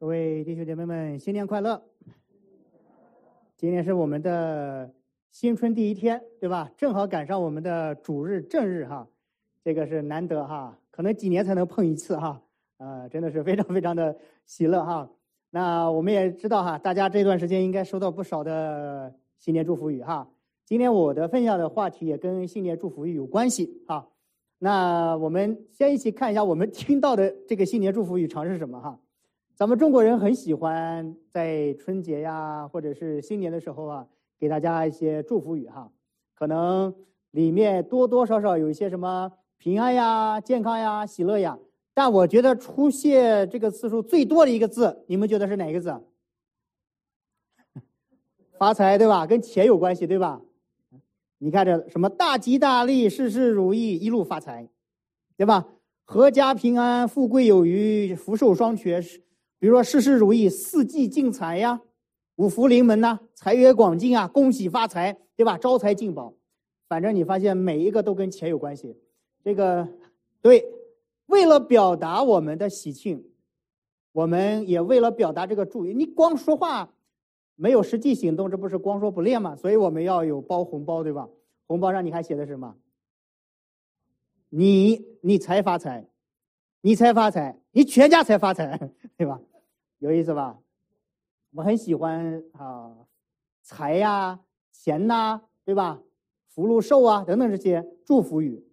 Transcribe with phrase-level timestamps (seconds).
[0.00, 1.78] 各位弟兄姐妹们，新年快乐！
[3.58, 4.90] 今天是我们的
[5.30, 6.72] 新春第一天，对吧？
[6.74, 9.06] 正好赶上我们的主日正日哈，
[9.62, 12.40] 这个是难得哈，可能几年才能碰一次哈，
[12.78, 14.16] 呃，真的是非常非常的
[14.46, 15.06] 喜乐哈。
[15.50, 20.26] 那我们也知道哈，大家这段时间应该收到不少的新年祝福语哈。
[20.64, 24.08] 今天我的分享的话题也跟新年祝福语有关系哈。
[24.60, 28.98] 那我们先一起看一下我们听到的这个新年祝福语常是什么哈。
[29.60, 34.06] 咱们中国人很喜欢在春节呀，或者是新年的时候啊，
[34.38, 35.92] 给大家一些祝福语哈。
[36.34, 36.94] 可能
[37.32, 41.58] 里面多多少少有一些什么平安呀、健康呀、喜乐呀。
[41.92, 45.94] 但我觉得出现这个次数最多的一个字，你们觉得是哪个字？
[48.56, 49.26] 发财对吧？
[49.26, 50.40] 跟钱有关系对吧？
[51.36, 54.66] 你看这什么大吉大利、事事如意、一路发财，
[55.36, 55.68] 对吧？
[56.06, 59.04] 阖家平安、富贵有余、福寿双全。
[59.60, 61.80] 比如说事事如意、四季进财呀、
[62.36, 65.58] 五福临门呐、财源广进啊、恭喜发财，对吧？
[65.58, 66.34] 招财进宝，
[66.88, 68.96] 反正你发现每一个都跟钱有关系。
[69.44, 69.86] 这个
[70.40, 70.64] 对，
[71.26, 73.22] 为了表达我们的喜庆，
[74.12, 76.90] 我们也为了表达这个祝愿，你光说话
[77.54, 79.54] 没有实际行动，这不是光说不练吗？
[79.54, 81.28] 所以我们要有包红包，对吧？
[81.66, 82.74] 红包上你还写的是什么？
[84.48, 86.08] 你你才发财，
[86.80, 89.38] 你才发财，你全家才发财，对吧？
[90.00, 90.58] 有意思吧？
[91.52, 92.96] 我很喜欢啊，
[93.60, 94.40] 财呀、
[94.72, 96.02] 钱呐，对吧？
[96.48, 98.64] 福禄寿啊等等这些祝福语。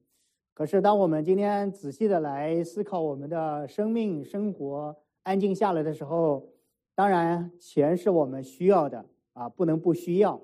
[0.53, 6.48] 可是，当我们今天仔细的来思考我们的生命、生活，安静下来的时候，
[6.95, 10.42] 当然钱是我们需要的啊，不能不需要。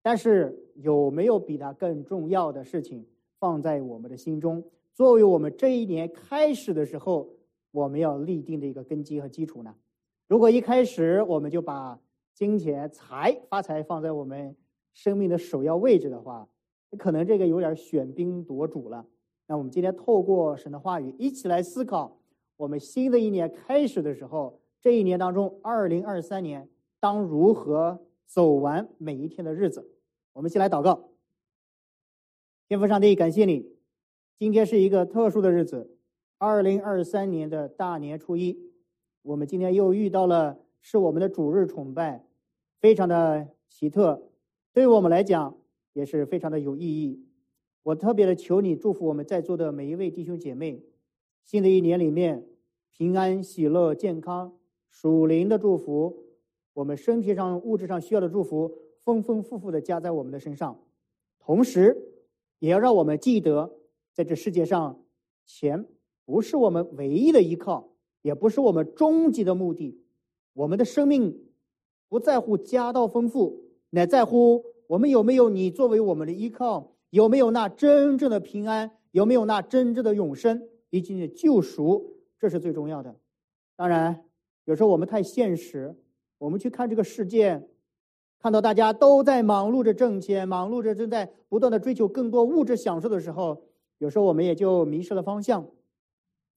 [0.00, 3.06] 但是，有没有比它更重要的事情
[3.38, 7.28] 放在我们的心中，作为我们这一年开始的时候，
[7.70, 9.74] 我们要立定的一个根基和基础呢？
[10.32, 12.00] 如果一开始我们就把
[12.32, 14.56] 金钱、财、发财放在我们
[14.94, 16.48] 生命的首要位置的话，
[16.96, 19.04] 可能这个有点选兵夺主了。
[19.46, 22.18] 那我们今天透过神的话语，一起来思考，
[22.56, 26.66] 我们新的一年开始的时候，这一年当中，二零二三年
[26.98, 29.86] 当如何走完每一天的日子？
[30.32, 31.10] 我们先来祷告。
[32.68, 33.76] 天父上帝，感谢你，
[34.38, 35.94] 今天是一个特殊的日子，
[36.38, 38.71] 二零二三年的大年初一。
[39.22, 42.26] 我们今天又遇到了是我们的主日崇拜，
[42.80, 44.20] 非常的奇特，
[44.72, 45.56] 对于我们来讲
[45.92, 47.24] 也是非常的有意义。
[47.84, 50.82] 我特别的求你祝福我们在座的每一位弟兄姐妹，
[51.44, 52.44] 新的一年里面
[52.90, 54.56] 平安喜乐健康，
[54.88, 56.24] 属灵的祝福，
[56.72, 60.82] 我们身体上物质上需要的祝福，丰丰富富的加在我们的身上，
[61.38, 61.96] 同时
[62.58, 63.78] 也要让我们记得，
[64.12, 65.00] 在这世界上，
[65.46, 65.86] 钱
[66.24, 67.91] 不是我们唯一的依靠。
[68.22, 70.00] 也不是我们终极的目的，
[70.54, 71.36] 我们的生命
[72.08, 83.16] 不在乎家道丰富，乃在乎我们有没有你作为我们的依靠，有没有那真正的平安，有没有那真正的永生以及你的救赎，这是最重要的。
[83.74, 84.24] 当然，
[84.66, 85.96] 有时候我们太现实，
[86.38, 87.66] 我们去看这个世界，
[88.38, 93.64] 看到大家都在忙碌着挣钱，忙碌着正在不断的追求更多物质享受的时候，
[93.98, 95.68] 有时候我们也就迷失了方向。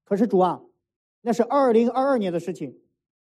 [0.03, 0.61] 可是主啊。
[1.27, 2.77] 那是二零二二年的事情，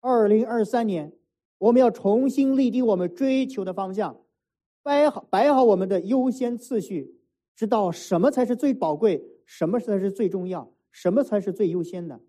[0.02, 1.14] 二零二三年，
[1.58, 4.20] 我们要重新立定我们追求的方向，
[4.84, 7.16] 摆好摆好我们的优先次序，
[7.56, 12.20] 知道什么才是最宝贵，什么才是最重要，什么才是最优先的。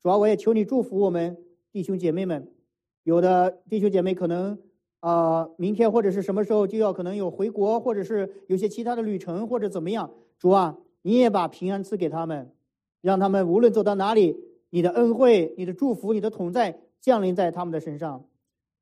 [0.00, 1.36] 主要我也求你祝福我们
[1.72, 2.48] 弟兄姐妹们，
[3.02, 4.56] 有的弟兄姐妹可能
[5.00, 10.14] 啊，明天或者是什么时候就要可能有回国，或者是有些其他的旅程或者怎么样。
[10.38, 12.52] 主啊，你也把平安赐给他们，
[13.00, 14.36] 让他们无论走到哪里。
[14.70, 18.28] 你的恩惠、你的祝福、你的同在降临在他们的身上，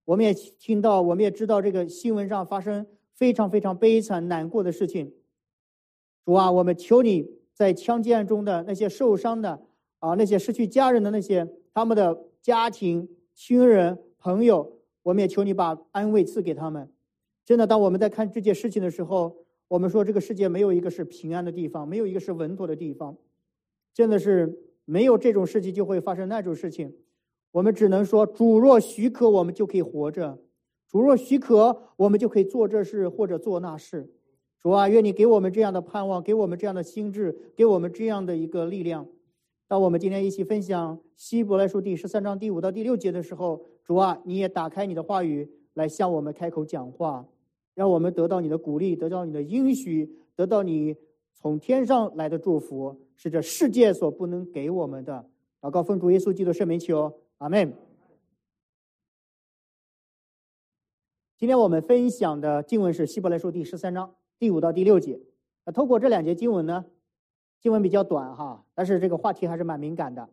[0.04, 5.12] 我们也听到，我们也知道这个新闻上发生非常非常悲惨难过的事情。
[6.24, 9.62] 主啊，我们求你在枪击案中的那些受伤的
[10.00, 16.90] 啊，那些失去家人的那些他们的家庭、亲人、朋友，我们也求你把安慰赐给他们。
[17.44, 19.36] 真的，当我们在看这件事情的时候，
[19.68, 23.16] 我们说这个世界没有一个是平安的地方，没有一个是稳妥的地方，
[23.94, 24.62] 真的是。
[24.86, 26.94] 没有这种事情，就会发生那种事情。
[27.50, 30.38] 我们只能说，主若许可，我们就可以活着；
[30.88, 34.10] 主若许可，我们就可以做这事或者做那事。
[34.60, 39.06] 主啊，愿你给我们这样的盼望，给我们这样的心智，给我们这样的一个力量。
[39.68, 47.26] 当我们今天一起分享希伯来书第十三章第五到第六节的时候，主啊，你也打开你的话语来向我们开口讲话，
[47.74, 50.94] 让我们得到你的鼓励，得到你的应许，得到你。
[51.36, 55.28] 从天上来的祝福是这世界所不能给我们的。
[55.60, 57.72] 祷告奉主耶稣基督圣名求，阿门。
[61.36, 65.20] 今天我们分享的经文是《希伯来书》第十三章第五到第六节。
[65.66, 66.84] 那透过这两节经文呢，
[67.60, 70.26] 经文比较短哈，但是这个话题还是蛮敏感的。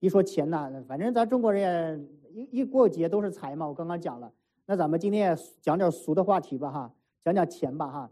[0.00, 3.68] 一说钱呢，反正咱中国人也一一过节都是财嘛。
[3.68, 4.32] 我刚刚讲了，
[4.66, 8.10] 那咱们今天也讲点俗的话题吧哈，讲讲钱吧哈。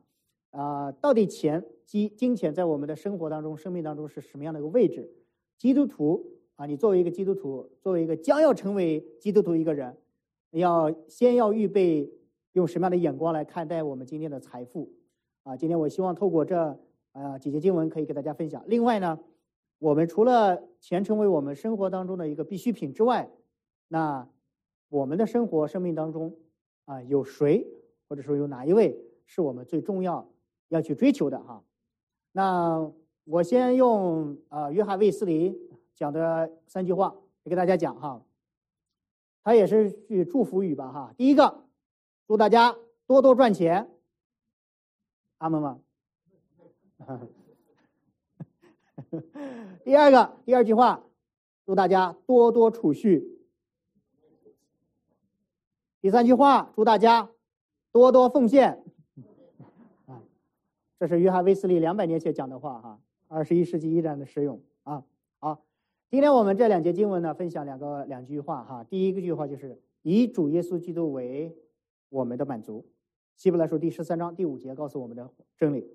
[0.51, 5.11] 啊，到底钱金金钱在我们的生活当中、生命当中是什么样的一个位置？
[5.57, 6.25] 基督徒
[6.57, 9.97] 啊，你作为一个基督徒，作为一个将要成为基督徒一个人，
[10.53, 12.13] 要先要预备。
[12.53, 14.91] 用什么样的眼光来看待我们今天的财富？
[15.45, 16.77] 啊，今天我希望透过这
[17.13, 18.65] 啊几节经文可以给大家分享。
[18.67, 19.21] 另外呢，
[19.79, 23.31] 我们除了钱成为我们生活当中的一个必需品之外，
[23.87, 24.29] 那
[24.89, 26.35] 我们的生活生命当中
[26.87, 27.65] 啊有谁
[28.09, 30.29] 或者说有哪一位是我们最重要
[30.69, 31.63] 要去追求的哈？
[32.33, 32.91] 那
[33.25, 35.59] 我先用啊约翰卫斯理
[35.95, 38.23] 讲的三句话给大家讲哈，
[39.43, 41.15] 他也是句祝福语吧哈。
[41.17, 41.65] 第一个。
[42.29, 42.77] 祝大家
[43.07, 43.91] 多多赚钱，
[45.39, 45.81] 阿门吗？
[49.83, 51.03] 第二个，第二句话，
[51.65, 53.41] 祝大家多多储蓄。
[56.03, 57.31] 第三句话，祝大家
[57.93, 58.85] 多多奉献。
[60.99, 65.05] 这是约翰威斯利两百年前讲的话哈，二十一世纪依然的适用啊。
[65.39, 65.65] 好，
[66.11, 68.85] 今天我们这两节经文呢，分享两个两句话哈。
[68.85, 71.57] 第一个句话就是以主耶稣基督为。
[72.11, 72.87] 我们的满足，
[73.37, 75.87] 希伯来书第十三章第五节告诉我们的真理。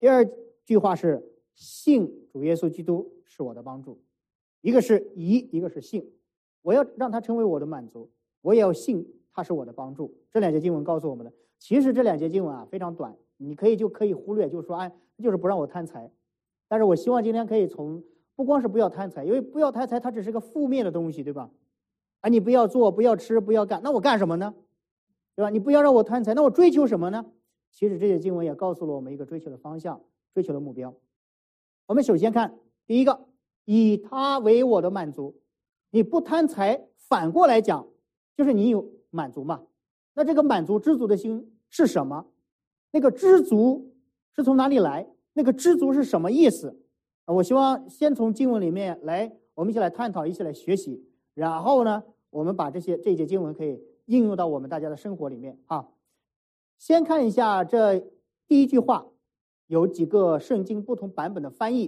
[0.00, 0.28] 第二
[0.64, 4.02] 句话是信主耶稣基督是我的帮助，
[4.60, 6.12] 一个是疑，一个是信。
[6.62, 8.10] 我要让他成为我的满足，
[8.40, 10.14] 我也要信他是我的帮助。
[10.30, 14.92] 这两节经文告诉我们的，其实这两节经文啊非常短，你可以就可以忽略，就是说，哎，
[15.22, 16.10] 就是不让我贪财。
[16.68, 18.02] 但是我希望今天可以从
[18.34, 21.50] 不光是不要贪财，因为不要贪财它只是个负面的东西，对吧？
[22.20, 24.54] 啊，你不要做，不要吃，不要干，那我干什么呢？
[25.34, 25.50] 对吧？
[25.50, 27.24] 你不要让我贪财，那我追求什么呢？
[27.70, 30.00] 其实这些经文也告诉了我们一个追求的方向、
[30.34, 30.94] 追求的目标。
[31.86, 33.26] 我们首先看第一个，
[33.64, 35.40] 以他为我的满足。
[35.90, 37.86] 你不贪财，反过来讲，
[38.36, 39.62] 就是你有满足嘛？
[40.14, 42.26] 那这个满足、知足的心是什么？
[42.90, 43.94] 那个知足
[44.34, 45.08] 是从哪里来？
[45.34, 46.76] 那个知足是什么意思？
[47.26, 51.06] 我希望先从经文里面来，我们一起来探讨，一起来学习。
[51.34, 53.80] 然后呢，我们把这些这一节经文可以。
[54.06, 55.88] 应用到我们大家的生活里面啊。
[56.76, 58.00] 先看一下这
[58.48, 59.06] 第一句话，
[59.68, 61.86] 有几个圣经不同版本的翻译，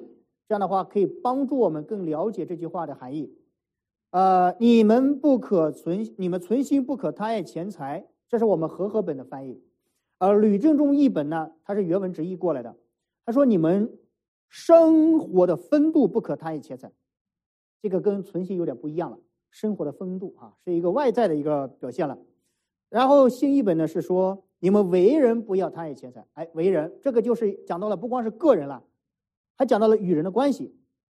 [0.48, 3.34] 这样的话可以帮助我们更了解这句话的含义。
[4.14, 9.60] 呃，你们不可存，你们存心不可贪爱钱财，这是我们和合本的翻译。
[10.18, 12.76] 而吕正中译本呢，它是原文直译过来的。
[13.26, 13.92] 他说：“你们
[14.48, 16.92] 生活的风度不可贪爱钱财。”
[17.82, 19.18] 这个跟存心有点不一样了。
[19.50, 22.16] 生活的风度啊，是一个外在的一个表现了。
[22.90, 26.24] 然后新译本呢是说，你们为人不要贪爱钱财。
[26.34, 28.84] 哎，为人这个就是讲到了不光是个人了，
[29.56, 30.72] 还讲到了与人的关系。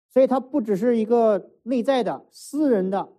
[0.10, 3.14] 所以它不只是一个内在的、私人的、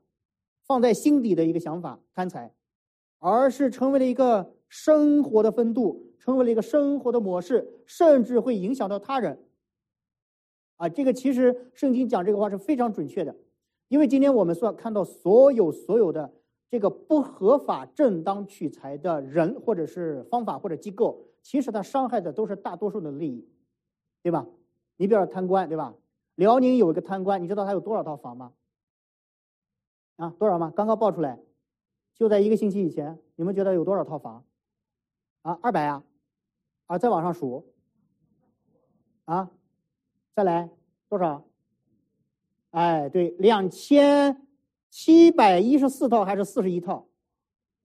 [0.66, 2.52] 放在心底的一个想法贪财，
[3.18, 9.38] 而是成为了一个生活的风度，成为了一个生活的模式，甚至会影响到他人。
[10.76, 13.36] 啊，这个其实圣经讲这个话是非常准确的。
[13.88, 16.32] 因为今天我们所看到所有所有的
[16.70, 23.48] 这个不合法正当取财的人，或者是方法或者机构，其实它伤害的都是大多数的利益，
[24.22, 24.46] 对吧？
[24.96, 25.94] 你比如说贪官，对吧？
[26.40, 28.54] 辽宁有一个贪官，你知道他有多少套房吗？
[30.16, 30.72] 啊，多少吗？
[30.74, 31.38] 刚刚报出来，
[32.14, 34.42] 就在一个星期以前，你们觉得有多少套房？
[35.42, 36.02] 啊，二百啊，
[36.86, 37.66] 啊，再往上数，
[39.26, 39.50] 啊，
[40.34, 40.70] 再来
[41.10, 41.44] 多少？
[42.70, 44.46] 哎，对，两千
[44.88, 47.06] 七百一十四套还是四十一套？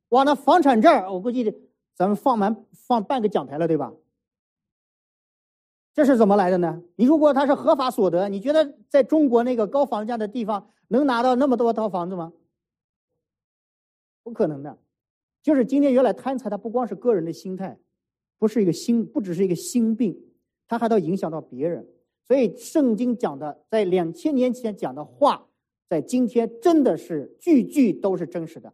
[0.09, 1.53] 哇，那房产证我估计
[1.93, 3.91] 咱们放满放半个讲台了，对吧？
[5.95, 6.83] 这是怎么来的呢？
[6.97, 12.33] 你如果他是合法所得，你觉得在中国那个高房价的地方能拿到那么多套房子吗？
[14.21, 14.77] 不可能的。
[15.41, 17.79] 就是今天原来贪财，它不光是个人的心态，
[18.37, 20.19] 不是一个心，不只是一个心病，
[20.67, 21.87] 它还到影响到别人。
[22.27, 25.47] 所以，圣经讲的，在两千年前讲的话，
[25.87, 28.73] 在今天真的是句句都是真实的。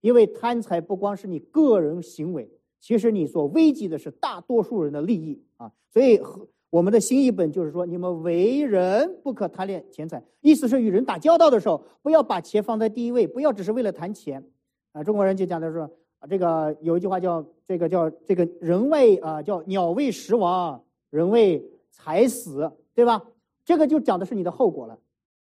[0.00, 2.48] 因为贪财不光是你个人行为，
[2.82, 5.72] 其实你所危及的是大多数人的利益啊。
[5.88, 14.44] 所以和，我们的新译本就是说，你们为人不可贪恋钱财，意思是与人打交道的时候，不要把钱放在第一位，不要只是为了谈钱
[14.92, 15.02] 啊。
[15.02, 15.78] 中国人就讲的是
[16.18, 22.70] 啊，这个有一句话叫这个叫这个人为啊叫鸟为食亡，人为财死。
[22.94, 23.24] 对吧？
[23.64, 24.98] 这个就讲的是你的后果了。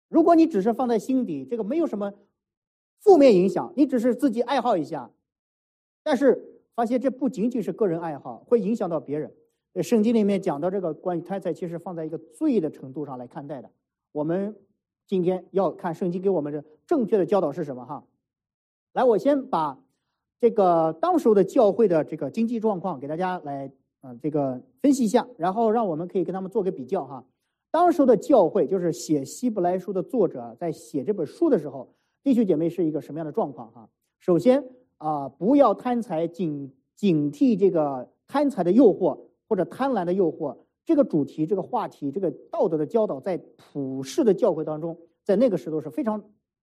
[0.10, 2.12] 如果你只是放在心底，这个没有什么
[3.00, 5.12] 负面影响，你只是自己爱好一下。
[6.02, 9.34] 但是发现这不仅仅是个人爱好，会影响到别人。
[9.82, 13.70] 圣经里面讲到这个关于贪财，其实放在一个罪的程度上来看待的。
[14.12, 14.56] 我们
[15.08, 17.86] 今天要看圣经给我们的正确的教导是什么？
[17.86, 18.06] 哈，
[18.94, 19.78] 来，我先把
[20.40, 23.70] 这个当时的教会的这个经济状况给大家来，
[24.02, 27.26] 嗯，这个分析一下，然后让我们可以跟他们做个比较哈。
[27.72, 33.70] 当时的教会就是写希伯来书的作者在写这本书的时候，弟兄姐妹是一个什么样的状况？
[33.74, 33.90] 哈，
[34.20, 34.64] 首先
[34.98, 39.20] 啊，不要贪财，警警惕这个贪财的诱惑。
[39.48, 46.20] 或者贪婪的诱惑，这个主题、这个话题、这个道德的教导，在普世的教会当中，在那个时候是非常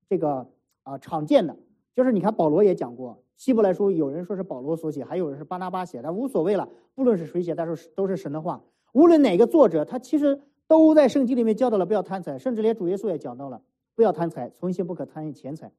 [0.09, 0.45] 这个
[0.83, 1.57] 啊常见的。
[1.95, 6.69] 就是你看，保罗也讲过，《希伯来书》有人说是保罗所写，还有人是巴拿巴写，但无所谓了。
[6.97, 8.61] 不论是谁写，但是都是神的话。
[8.95, 13.63] 无论哪个作者，他其实都在圣经里面教导了不要贪财，甚至连主耶稣也讲到了
[13.95, 15.71] 不要贪财，存心不可贪钱财。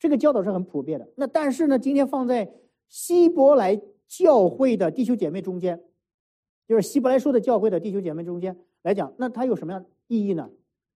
[0.00, 1.08] 这个教导是很普遍的。
[1.14, 2.52] 那但是呢，今天放在
[2.88, 5.80] 希伯来教会的弟兄姐妹中间。
[6.66, 10.50] 就是希伯来书的教会的弟兄姐妹中间来讲，那它有什么样意义呢？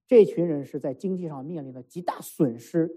[0.07, 2.95] 这群人是在经济上面临的极大损失，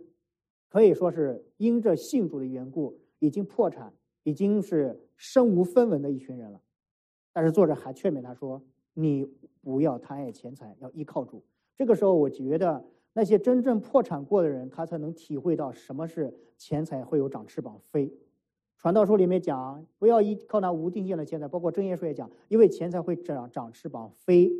[0.69, 6.61] 可以说是因着信主的缘故，已经破产，已经是身无分文的一群人了。
[7.33, 8.63] 但是作者还劝勉他说
[8.95, 9.27] ：“你
[9.61, 11.43] 不要贪爱钱财，要依靠主。”
[11.77, 12.85] 这个时候，我觉得
[13.19, 18.13] 那些真正破产过的人，他才能体会到什么是钱财会有长翅膀飞。
[18.77, 24.53] 传道书里面讲，不要依靠那无定线的钱财，包括正业书也讲，因为钱财会长长翅膀飞。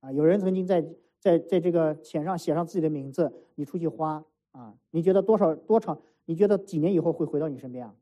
[0.00, 0.84] 啊，有人曾经在
[1.20, 5.96] 在在这个钱上写上自己的名字，你出去花啊，你觉得多少多长？
[6.24, 7.94] 你觉得几年以后会回到你身边啊？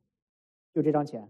[0.72, 1.28] 就这张钱，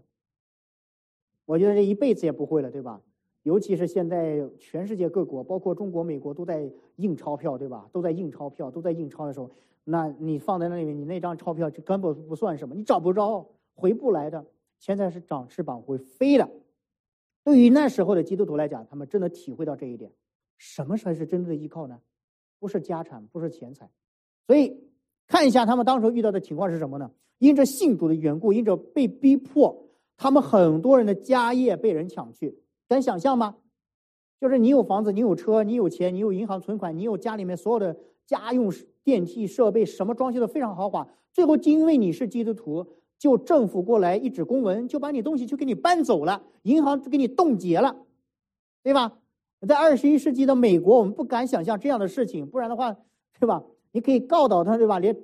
[1.43, 3.01] 我觉得这一辈子也不会了，对吧？
[3.43, 7.87] 尤其是现在全世界各国，包括中国、美国都在印钞票，对吧？
[7.91, 9.49] 都在印钞票，都在印钞的时候，
[9.83, 13.47] 那你放在那里面，你那张钞票就根本不算什么，你找不着。
[13.75, 14.45] 回不来的，
[14.77, 16.47] 现在是长翅膀会飞的。
[17.43, 20.11] 对于那时候的基督徒来讲，他们真的体会到这一点：
[20.57, 21.99] 什么才是真正的依靠呢？
[22.59, 23.89] 不是家产，不是钱财。
[24.45, 24.79] 所以
[25.27, 27.11] 看一下他们当时遇到的情况是什么呢？
[27.39, 32.55] 因着信主的缘故，因着被逼迫，他们很多人的家业被人抢去。
[32.93, 33.55] 敢想象吗？
[34.39, 38.71] 就是你有房子，你有车，你有钱，你有银行存款，你有家里面所有的家用
[39.03, 42.85] 电器设备，什么装修的非常豪华，最后因为你是基督徒。
[43.17, 47.95] 就政府过来一纸公文，就把你东西就给你搬走了，银行就给你冻结了，
[48.83, 49.17] 对吧？
[49.65, 52.93] 在二十一世纪的美国，我们不敢想象这样的事情，不然的话，
[53.39, 53.63] 对吧？
[53.93, 54.99] 你可以告倒他，对吧？
[54.99, 55.15] 连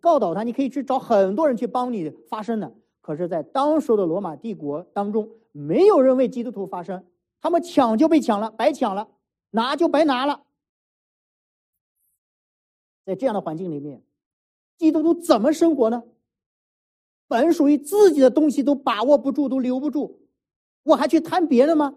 [0.00, 2.74] 告倒他，你可以去找很多人去帮你发声的。
[3.00, 7.06] 可是，在当时的罗马帝国当中，没有人为基督徒发声，
[7.40, 9.08] 他们抢就被抢了，白抢了，
[9.50, 10.44] 拿就白拿了。
[13.04, 14.02] 在这样的环境里面，
[14.76, 16.02] 基督徒怎么生活呢？
[17.26, 20.20] 本属于自己的东西都把握不住，都留不住，
[20.82, 21.96] 我还去贪别人吗？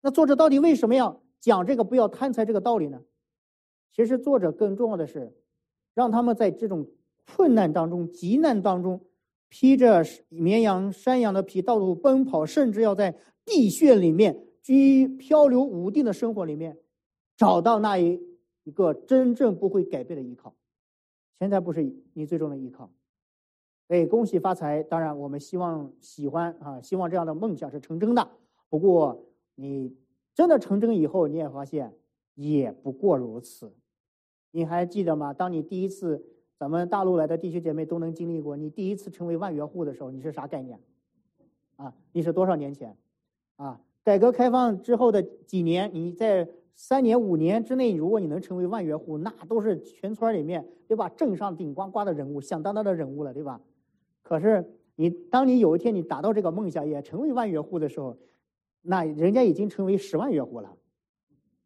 [0.00, 3.00] 那作者到底为什么要讲这个不要贪财这个道理呢？
[3.92, 5.32] 其实作者更重要的是，
[5.94, 6.90] 让他们在这种
[7.26, 9.04] 困难当中、急难当中，
[9.48, 16.78] 披着绵羊、山羊的皮到处奔跑，甚至要在地穴里面居漂流无定的生活里面，
[17.36, 18.20] 找到那一
[18.64, 20.54] 一个真正不会改变的依靠。
[21.38, 22.90] 钱财不是你最终的依靠。
[23.88, 24.82] 哎，恭喜发财！
[24.82, 28.28] 当然，我们希望喜欢啊，希望这样的梦想是成真的。
[28.68, 29.24] 不过，
[29.54, 29.96] 你
[30.34, 31.94] 真的成真以后，你也发现
[32.34, 33.72] 也不过如此。
[34.50, 35.32] 你还记得吗？
[35.32, 36.24] 当你第一次，
[36.58, 40.80] 咱们大陆来的弟兄姐妹都能经历过，你第一次成为万元户的时候，你是啥概念？
[41.76, 42.96] 啊，你是多少年前？
[43.56, 51.08] 啊，改革开放之后的几年，你在三年五年之内，如果你能成为万元户，那都是全村里面对吧？
[51.10, 53.60] 镇上顶呱呱的人物，响当当的人物了，对吧？
[54.22, 58.16] 可是你，当你有一天你达到这个梦想，也成为万元户的时候，
[58.80, 60.74] 那人家已经成为十万元户了，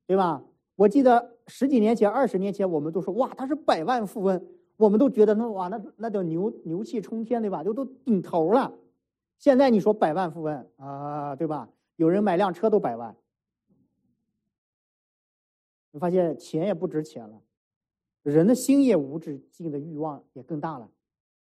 [0.06, 0.44] 对吧？
[0.75, 4.42] 我记得十几年前、二十年前，我们都说哇，他是百万富翁，
[4.80, 7.62] 我们都觉得那哇，那那叫牛牛气冲天，对吧？
[7.62, 8.72] 都都顶头了。
[9.37, 11.68] 现在你说百万富翁啊，对吧？
[11.96, 13.14] 有人买辆车都百万，
[15.90, 17.42] 你发现钱也不值钱了，
[18.22, 20.90] 人的心也无止境的欲望也更大了。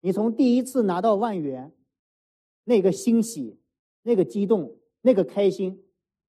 [0.01, 1.71] 你从第一次拿到万元，
[2.63, 3.59] 那个欣喜、
[4.01, 5.83] 那个激动、那个开心，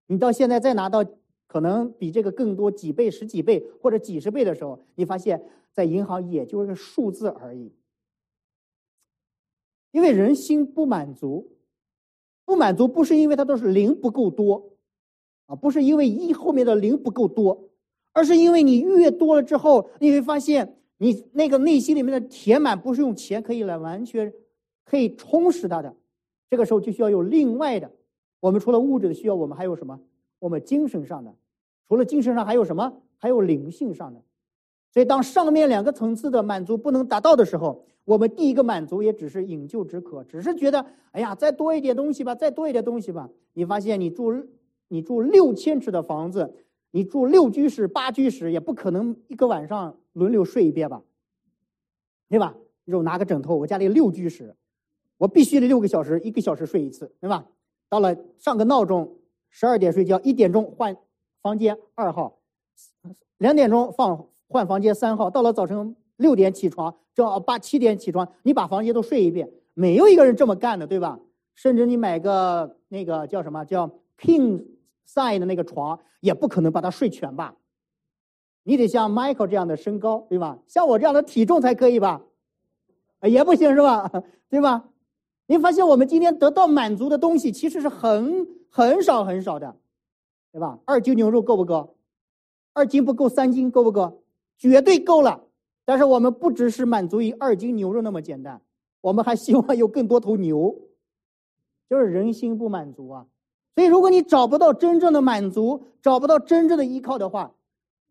[0.09, 1.03] 你到现在再拿到
[1.49, 7.73] 可能比这个更多几倍、十几倍或者几十倍的时候，你发现在银行也就是个数字而已。
[9.91, 11.51] 因为人心不满足，
[12.45, 14.77] 不满足不是因为它都是零不够多，
[15.47, 17.71] 啊，不是因为一后面的零不够多，
[18.13, 20.77] 而是因为你越多了之后，你会发现。
[21.01, 24.35] 你那个内心里面的填满，不是用钱可以来完全
[24.85, 25.95] 可以充实它的，
[26.51, 27.89] 这个时候就需要有另外的，
[28.41, 30.01] 我们除了物质的需要，我们还有什么？
[30.39, 31.35] 我们精神上的，
[31.89, 33.01] 除了精神上还有什么？
[33.17, 34.23] 还有灵性上的。
[34.91, 43.29] 所以，当上面两个层次的满足不能达到的时候，我们第一个满足也只是饮鸩止渴，只是觉得，哎呀，再多一点东西吧，再多一点东西吧。
[43.53, 44.33] 你发现，你住
[44.89, 46.55] 你住六千尺的房子，
[46.93, 51.03] 你住六居室、八居室，也不可能一个晚上轮流睡一遍吧，
[52.31, 52.57] 对吧？
[52.85, 54.57] 你说我拿个枕头，我家里六居室，
[55.19, 57.47] 我必须得六个小时，一个小时睡一次，对吧？
[57.91, 59.18] 到了上个闹钟，
[59.51, 60.97] 十二点睡觉，一点钟换
[61.43, 62.39] 房间二号，
[63.39, 64.27] 两点钟放。
[64.51, 71.21] 换房间三号，到了早晨六点起床，正好八七点起床，你把房间都睡一遍，没有一个人这么干的，对吧？
[71.55, 73.87] 甚至你买个那个叫什么叫
[74.19, 74.65] king
[75.07, 77.55] size 的那个床，也不可能把它睡全吧？
[78.63, 80.59] 你得像 Michael 这样的身高，对吧？
[80.67, 82.23] 像我这样的体重才可以吧？
[83.21, 84.11] 也不行是吧？
[84.49, 84.89] 对吧？
[85.45, 89.77] 你发现我们今天得到满足的东西其实是很很少很少的，
[90.53, 90.79] 对吧？
[90.85, 91.97] 二斤牛肉够不够？
[92.73, 94.23] 二斤不够，三斤够不够？
[94.57, 95.41] 绝对够了，
[95.85, 98.61] 但是我们不只是满足于二斤牛肉那么简单，
[99.01, 100.77] 我们还希望有更多头牛，
[101.89, 103.27] 就是人心不满足啊。
[103.75, 107.53] 所以，如果你找不到真正的满足，找不到真正的依靠的话，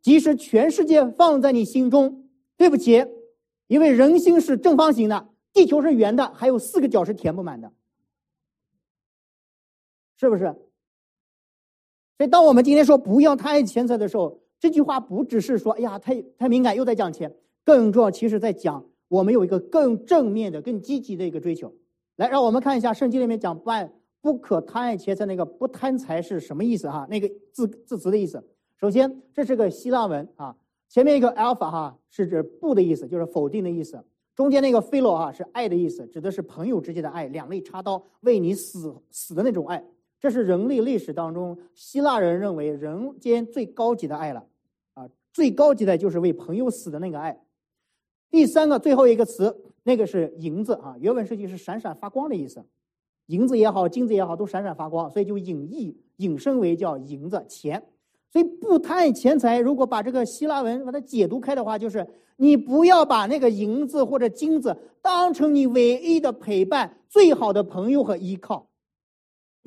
[0.01, 2.23] 即使全世界放在你心中，
[2.55, 3.05] 对不起，
[3.67, 7.69] 因为人心是正方形的，地球是圆的，还有四个角是填不满的，
[10.19, 10.43] 是不是？
[12.17, 17.33] 所以，当我们今天说不要太钱财的时候，这句话不只是说，哎呀，太太敏感，又在讲钱。
[17.63, 21.71] 更重要，其实在讲我们有一个更正面的、更积极的一个追求。
[22.15, 26.89] 来，让我们看一下圣经里面讲“不爱不可贪爱钱财”那个“不贪财”是什么意思？
[26.89, 28.43] 哈，那个字字词的意思。
[28.79, 30.55] 首先，这是个希腊文啊，
[30.89, 34.03] 前面一个 alpha 哈是指不的意思，就是否定的意思。
[34.33, 39.83] 中间那个 philo 哈是爱的意思，指的是朋友之间的爱，两肋插刀为你死死的那种爱。
[40.19, 44.45] 这是人类历史当中希腊人认为人间最高级的爱了，
[44.93, 47.39] 啊，最高级的就是为朋友死的那个爱。
[48.29, 52.65] 第三个最后一个词，那个是银子啊，原文设计是闪闪发光的意思，
[53.27, 57.83] 银子也好，金子也好，都闪闪发光，所以就引义引申为叫银子钱。
[58.29, 68.67] 所以不贪钱财，如果把这个希腊文把它解读开的话，就是你不要把那个银子或者金子当成你唯一的陪伴、最好的朋友和依靠。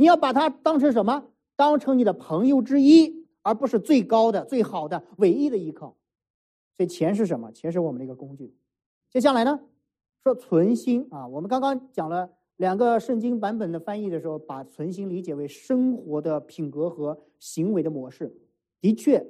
[0.01, 1.27] 你要把它当成什么？
[1.57, 5.95] 当成你的朋友之一，而不是最高的、最好的、唯一的依靠。
[6.79, 7.53] 所以钱是什么？
[7.53, 8.57] 钱是我们的一个工具。
[9.11, 9.61] 接下来呢，
[10.25, 11.29] 说存心啊。
[11.29, 18.35] 我们刚刚讲了两个圣经版本的翻译的时候，把存心理解为生活的品格和行为的模式。
[18.81, 19.23] 的确，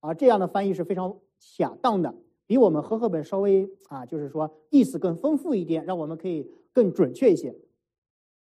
[0.00, 2.12] 啊，这样的翻译是非常恰当的，
[2.48, 7.54] 比我们和合本稍微啊，就是说意思更丰富一点，让我们可以更准确一些。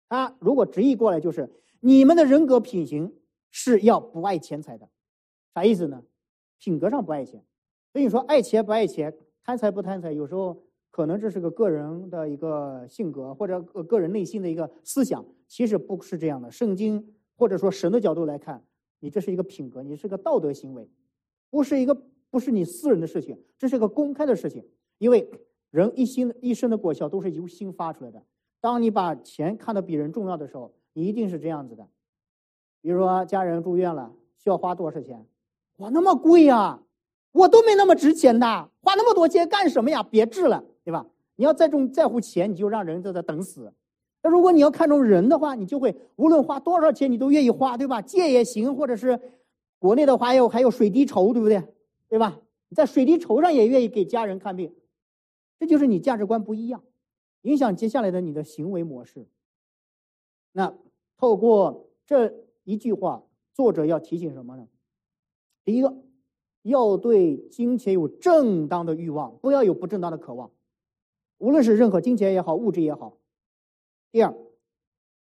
[0.07, 3.13] 他如果直译过来就是，你们的人格品行
[3.49, 4.89] 是要不爱钱财的，
[5.53, 6.03] 啥意思呢？
[6.57, 7.43] 品格上不爱钱，
[7.91, 16.49] 所以你说爱钱不爱钱，贪财不贪财，有时候可能这是个个人的一个性格或者个个人内心的一个思想，其实不是这样的。
[16.49, 18.63] 圣经或者说神的角度来看，
[18.99, 20.89] 你这是一个品格，你是个道德行为，
[21.49, 21.93] 不是一个
[22.29, 24.65] 不是你私人的事情，这是个公开的事情，
[24.97, 25.29] 因为
[25.69, 28.23] 人一心一生的果效都是由心发出来的。
[28.61, 31.87] 当你把钱看得比人重要的时候，你一定是这样子的。
[32.81, 35.25] 比如说家人住院了，需要花多少钱？
[35.77, 36.79] 哇，那么贵呀！
[37.31, 38.45] 我都没那么值钱的，
[38.81, 40.01] 花那么多钱干什么呀？
[40.01, 41.05] 别治了，对吧？
[41.35, 43.73] 你要再重在乎钱，你就让人在这等死。
[44.23, 48.01] 那如果你要看重人的话，你就会无论花多少钱，你都愿意花，对吧？
[48.01, 49.19] 借也行，或者是
[49.77, 51.61] 国内的话有还有水滴筹，对不对？
[52.07, 52.39] 对吧？
[52.73, 54.73] 在水滴筹上也愿意给家人看病，
[55.59, 56.81] 这就是你价值观不一样。
[57.45, 59.27] 影响接下来的你的行为模式。
[60.51, 60.75] 那
[61.15, 64.67] 透过这一句话，作者要提醒什么呢？
[65.63, 65.95] 第一个，
[66.63, 70.49] 要对金钱有正当的欲望，不要有不正当的渴望，
[71.37, 73.19] 无论是任何金钱也好，物质也好。
[74.11, 74.35] 第二，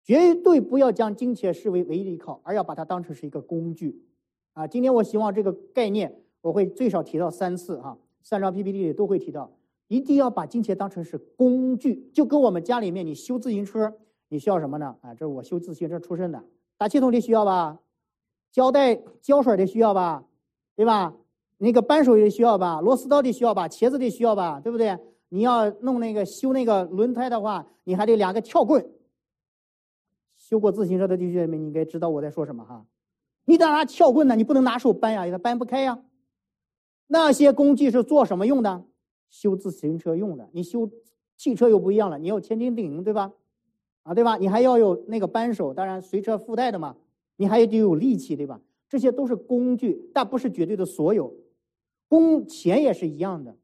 [0.04, 4.00] 绝对不要将金钱视为唯一的依靠，而要把它当成是一个工具。
[4.52, 9.50] 啊，今天我希望这个概念我会最少提到三次哈，三张 PPT 里都会提到。
[9.92, 13.92] 一定要把金钱当成是工具，就跟我们家里面你修自行车，
[14.30, 14.96] 你需要什么呢？
[15.02, 16.42] 啊，这是我修自行车出身的，
[16.78, 17.78] 打气筒得需要吧，
[18.50, 20.24] 胶带、胶水得需要吧，
[20.74, 21.14] 对吧？
[21.58, 24.98] 那个扳手也需要吧，螺丝刀得需要吧，钳子得需要吧，对不对？
[25.28, 28.90] 你要弄那个修那个轮胎的话，你还得两个撬棍。
[30.38, 32.86] 修过自行车的弟兄姐妹，你应该知道我在说什么哈。
[33.44, 36.02] 你得拿撬棍呢，你不能拿手扳呀，它扳不开呀。
[37.08, 38.84] 那些工具是做什么用的？
[39.32, 40.88] 修自行车用的，你修
[41.36, 43.32] 汽车又不一样了，你要千斤顶，对吧？
[44.04, 44.36] 啊，对吧？
[44.36, 46.94] 你还要有那个扳手，当然随车附带的嘛。
[47.36, 48.60] 你还得有力气，对吧？
[48.88, 51.34] 这些都是工具，但不是绝对的所有。
[52.06, 53.56] 工钱也是一样的。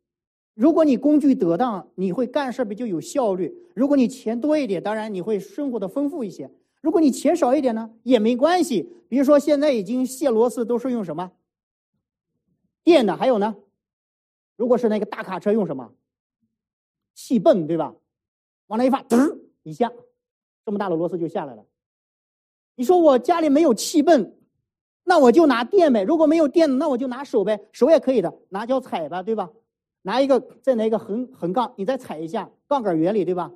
[0.54, 3.54] 如果你工具得当，你会干事比较有效率。
[3.74, 6.50] 如果你钱多一点，当然你会生活的丰富一些。
[6.81, 8.90] 如果你钱少一点呢，也没关系。
[9.09, 11.31] 比如说现在已经卸螺丝都是用什么？
[12.83, 13.54] 电的，还有呢？
[14.58, 15.94] 如果是那个大卡车用什么？
[17.14, 17.94] 气泵，对吧？
[18.66, 19.90] 往那一放，嘚一下，
[20.66, 21.64] 这么大的螺丝就下来了。
[22.74, 24.34] 你说我家里没有气泵，
[25.04, 26.02] 那我就拿电呗。
[26.02, 29.48] 如果没有电，那我就拿手呗，手也可以的，拿脚踩吧，对吧？
[30.02, 33.52] 拿一个再拿一个横横杠，你再踩一下，杠杆原理，对吧？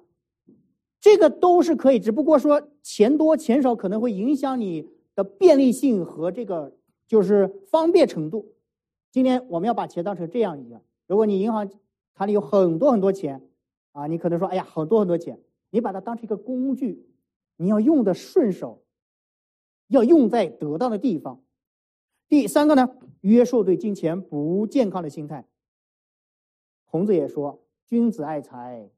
[1.00, 6.76] 这个都是可以，只不过说钱多钱少可能会影响你的便利性和这个
[7.08, 8.54] 就是方便程度。
[9.10, 11.70] 今天我们要把钱当成这样一样，如果你银行
[12.14, 13.42] 卡里有很多很多钱，
[13.92, 17.06] 啊，你可能说，哎呀，很多很多钱，你把它当成一个工具，
[17.56, 18.78] 你要用的顺手。
[19.88, 21.42] 要用在得当的地方。
[22.26, 25.46] 第三个呢，约束对金钱不健康的心态。
[26.86, 28.88] 孔子也说：“君子爱财，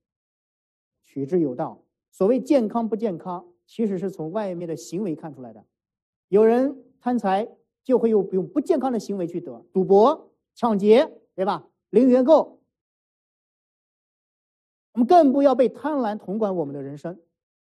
[1.03, 5.65] 取之有道。”所谓健康不健康，其实是从外面的行为看出来的。
[6.29, 7.49] 有人贪财，
[7.83, 11.67] 就会用用不健康的行为去得赌博、抢劫，对吧？
[11.95, 12.61] 零元购。
[14.93, 17.19] 我们更不要被贪婪统管我们的人生。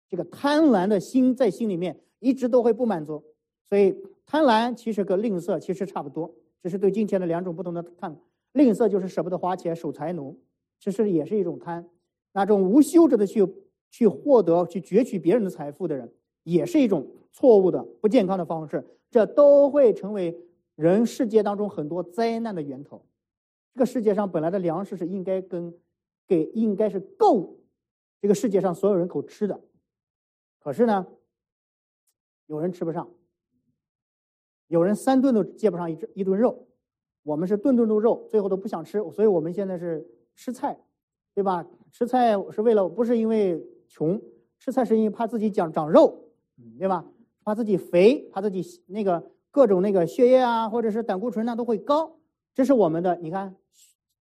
[0.08, 2.00] 这个贪婪的心在心里面。
[2.20, 3.22] 一直都会不满足，
[3.68, 8.20] 所以贪婪其实跟吝啬其实差不多，只是对金钱的两种不同的看。
[8.54, 10.36] 吝啬就是舍不得花钱守财奴，
[10.80, 11.88] 其实也是一种贪。
[12.32, 13.46] 那种无休止的去
[13.88, 16.12] 去获得、去攫取别人的财富的人，
[16.42, 18.84] 也是一种错误的、不健康的方式。
[19.12, 20.36] 这都会成为
[20.74, 23.00] 人世界当中很多灾难的源头。
[23.72, 25.74] 这个世界上本来的粮食是应该跟
[26.26, 27.58] 给应该是够
[28.20, 29.60] 这个世界上所有人口吃的，
[30.58, 31.06] 可是呢？
[32.46, 33.06] 有人吃不上，
[34.68, 36.66] 有人三顿都接不上一一顿肉，
[37.22, 40.80] 我们是顿顿都肉，最后都不想吃，所以我们现在是吃菜，
[41.34, 41.66] 对吧？
[41.92, 44.18] 吃菜是为了不是因为穷，
[44.58, 46.24] 吃菜是因为怕自己长长肉，
[46.78, 47.04] 对吧？
[47.44, 52.17] 怕自己肥，怕自己那个各种那个血液啊，或者是胆固醇啊都会高，
[52.58, 53.16] 这是我们的。
[53.22, 53.54] 你看，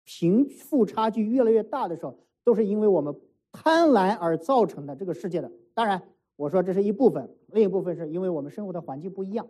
[0.03, 3.15] 贫富差距越来越大的时候，都是因为我们
[3.53, 5.49] 贪婪而造成的这个世界的。
[5.73, 6.01] 当然。
[6.37, 9.47] 我说这是一部分，另一部分是因为我们生活的环境不一样，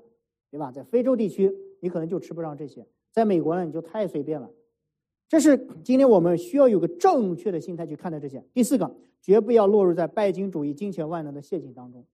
[0.51, 0.71] 对吧？
[0.71, 4.47] 在非洲地区，你可能就吃不上这些；在美国呢，你就太随便了。
[5.27, 8.45] 这是今天我们需要有个正确的心态去看待这些。
[8.53, 12.05] 第四个，绝不要落入在拜金主义、金钱万能的陷阱当中。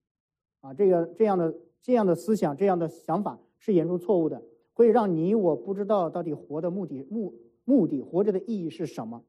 [0.62, 9.22] 啊，这个这样的这样的思想、这样的想法是严重错误的，会让你我不知道到底活的目的目目的活着的意义是什么。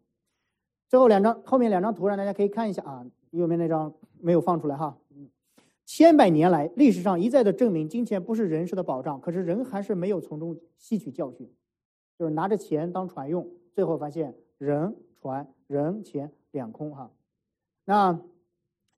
[0.88, 4.98] 最后两张后面两张图让大家可以看一下啊，右边那张没有放出来哈。
[5.86, 9.20] 千百年来，历史上一再的证明，金钱不是人生的保障。
[9.20, 11.52] 可是人还是没有从中吸取教训，
[12.18, 17.12] 就是拿着钱当船用，最后发现人、船、人、钱两空哈。
[17.84, 18.18] 那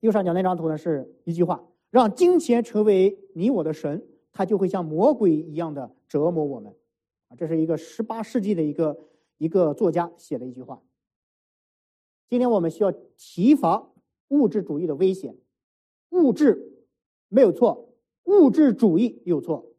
[0.02, 4.04] 右上角那张图呢，是一句话：让金钱成为你我的神，
[4.36, 6.76] 它就会像魔鬼一样的折磨我们。
[7.30, 9.00] 啊，这是一个十八世纪的一个
[9.38, 10.84] 一个作家写的一句话。
[12.30, 13.94] 今天我们需要提防
[14.28, 15.36] 物质主义的危险，
[16.10, 16.74] 物质。
[17.28, 17.90] 没有错，
[18.26, 19.74] 物质主义有错，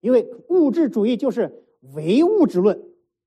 [0.00, 1.64] 因为物质主义就是
[1.94, 2.78] 唯物质论，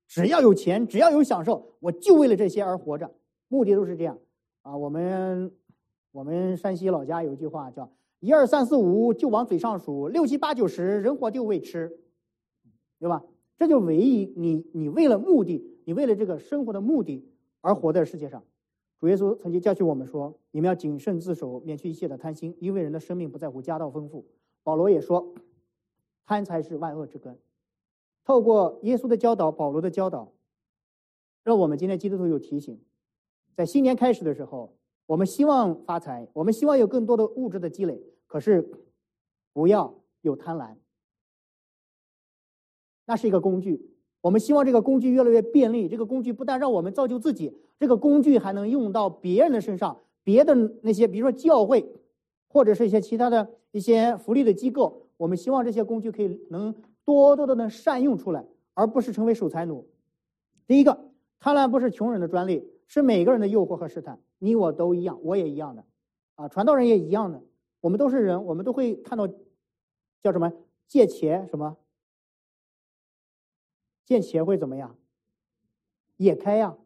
[0.06, 3.12] 只要有钱，只要有享受，我就为了这些而活着，
[3.48, 4.18] 目的都是这样
[4.62, 4.76] 啊。
[4.76, 5.52] 我们
[6.12, 7.92] 我们山西老家有一句话叫
[8.24, 11.92] “一二三四五就往嘴上数，六七八九十人活就为吃”，
[12.98, 13.22] 对吧？
[13.58, 17.22] 这就唯一你你为了目的，你为了这个生活的目的
[17.60, 18.42] 而活在世界上。
[18.98, 24.24] 主耶稣曾经教训我们说：“你们要谨慎自守，免去一切的贪心，因为人的生命不在乎家道丰富。”
[24.64, 25.34] 保罗也说
[26.24, 27.38] ：“贪财是万恶之根。”
[28.24, 30.32] 透过耶稣的教导，保罗的教导，
[31.42, 32.80] 让我们今天基督徒有提醒：
[33.54, 34.72] 在新年开始的时候，
[35.04, 38.02] 我们希望发财，我们希望有更多的物质的积累，
[38.34, 38.68] 可是
[39.52, 40.74] 不要有贪婪，
[43.06, 43.88] 那是一个工具。
[44.22, 45.88] 我们希望这个工具越来越便利。
[45.88, 50.00] 这个工具不但让我们造就自己，这个工具还能用到别人的身上。
[50.24, 51.88] 别的那些，比如说教会，
[52.48, 59.86] 或者是一些其他的一些福利的机构，我们希望这些工具可以能多多的能善用出来，而不是成为守财奴。
[60.66, 64.18] 第一个，贪婪不是穷人的专利，是每个人的诱惑和试探。
[64.40, 65.84] 你我都一样，我也一样的，
[66.34, 67.40] 啊，传道人也一样的。
[67.84, 69.28] 我们都是人，我们都会看到，
[70.22, 70.50] 叫什么
[70.88, 71.76] 借钱什么。
[74.06, 74.96] 见钱会怎么样？
[76.16, 76.78] 眼开呀，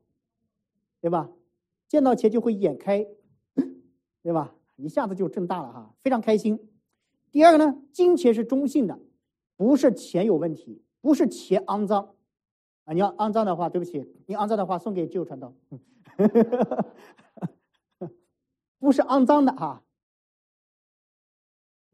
[1.01, 1.31] 对吧？
[1.87, 3.07] 见到钱就会眼开，
[4.25, 4.57] 对吧？
[4.75, 6.69] 一下子就挣大了哈，非常开心。
[7.31, 8.99] 第二个呢，金钱是中性的，
[9.55, 12.17] 不是钱有问题，不是钱肮脏
[12.83, 12.93] 啊！
[12.93, 15.55] 你要肮脏的话，对不起，你肮脏的话送给旧传道，
[18.81, 19.85] 不是肮脏的哈。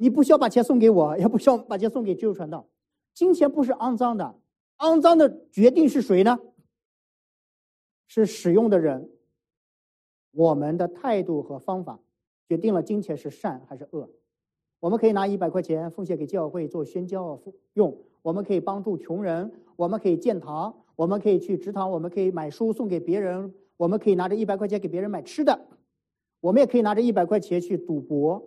[0.05, 2.69] 你不需要把钱送给我，也不需要把钱送给旧传道。
[3.15, 4.39] 金钱不是肮脏的，
[4.77, 6.39] 肮脏的决定是谁呢？
[8.07, 9.09] 是使用的人。
[10.33, 11.99] 我们的态度和方法
[12.47, 14.11] 决定了金钱是善还是恶。
[14.79, 17.41] 我们可以拿一百块钱奉献给教会做宣教
[17.73, 25.67] 用，我们可以帮助穷人，我们可以建堂，我们可以去职堂，我们可以买书送给别人，我们可以拿着一百块钱给别人买吃的，
[26.41, 28.47] 我们也可以拿着一百块钱去赌博，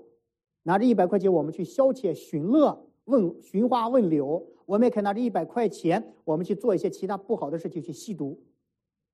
[0.67, 8.38] 拿着一百块钱我们去消遣寻乐，问寻花问柳，我们也可以拿着一百块钱我们去做一些其他不好的事情去吸毒。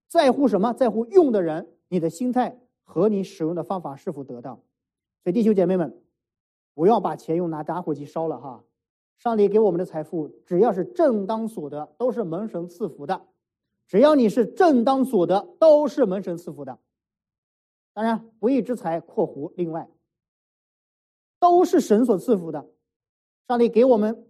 [0.08, 0.74] 在乎什么？
[0.74, 2.60] 在乎用的人，你的心态。
[2.86, 4.56] 和你使用的方法是否得当？
[5.24, 5.98] 所以，弟兄姐妹们，
[6.74, 8.62] 不要把钱用拿打火机烧了哈！
[9.18, 13.26] 上帝给我们的财富，只要是正当所得，都是门神赐福的。
[13.88, 16.78] 只要你是正当所得，都是门神赐福的。
[17.94, 19.90] 当然，不义之财（括弧另外）
[21.44, 22.66] 都是神所赐福的。
[23.50, 24.24] 上帝给我们，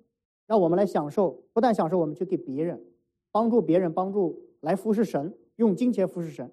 [0.47, 2.83] 让我们来享受，不但享受，我们去给别人，
[3.31, 6.51] 帮助别人，帮助来服侍神，用金钱服侍神。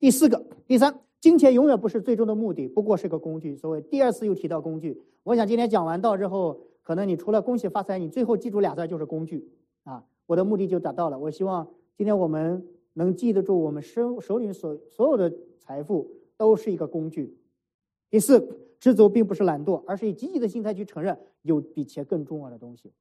[0.00, 3.54] 第四个，第三，金钱永远不是最终的目的，不过是个工具。
[3.54, 9.48] 所谓第二次又提到工具，我想今天讲完道之后，可能你除了恭喜发财，你最后记住俩字就是工具
[9.84, 10.04] 啊！
[10.26, 11.16] 我的目的就达到了。
[11.16, 11.64] 我希望
[11.96, 17.38] 今天我们能记得住，我们手手里所所有的财富都是一个工具。
[18.10, 22.92] 第四，知足并不是懒惰，而是以积极的心态去承认有比钱更重要的东西。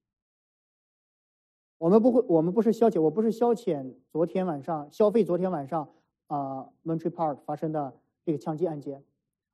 [1.77, 5.89] 我们不会，我们不是消遣，我不是消遣昨天晚上消费，昨天晚上。
[6.27, 7.93] 啊，Montreal Park 发生的
[8.25, 9.03] 这个枪击案件，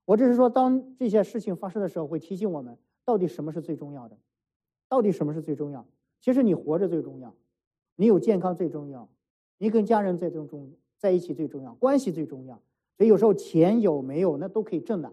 [0.06, 4.16] 我只是说，当这些事情发生的时候，会提醒我们，到底什么是最重要的？
[4.88, 5.86] 到底什么是最重要？
[6.22, 7.36] 其实你活着最重要，
[7.96, 9.10] 你有健康最重要，
[9.58, 12.62] 你跟家人最重重在一起最重要，关系最重要。
[12.96, 15.12] 所以有时候钱有没有那都可以挣的，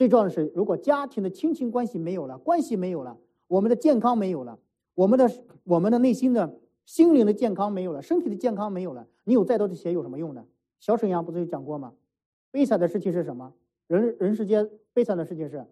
[0.00, 4.58] 最重要的是，如果家庭的亲情关系没有了，关系没有了，我们的健康没有了，
[4.94, 5.30] 我们的
[5.64, 10.42] 我们的内心的心灵的健康没有了，身体的健康没有了，你有再多的钱有什么用呢？
[10.78, 11.92] 小沈阳不是有讲过吗？
[12.50, 13.52] 悲惨的事情是什么？
[13.88, 15.66] 人人世间悲惨的事情是，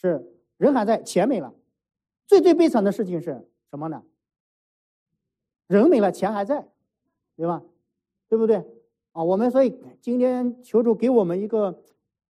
[0.00, 0.26] 是
[0.56, 1.52] 人还在，钱没了。
[2.26, 4.02] 最最悲惨的事情是什么呢？
[5.66, 6.66] 人没了，钱还在，
[7.36, 7.62] 对吧？
[8.30, 8.64] 对不对？
[9.12, 11.78] 啊，我们所以今天求主给我们一个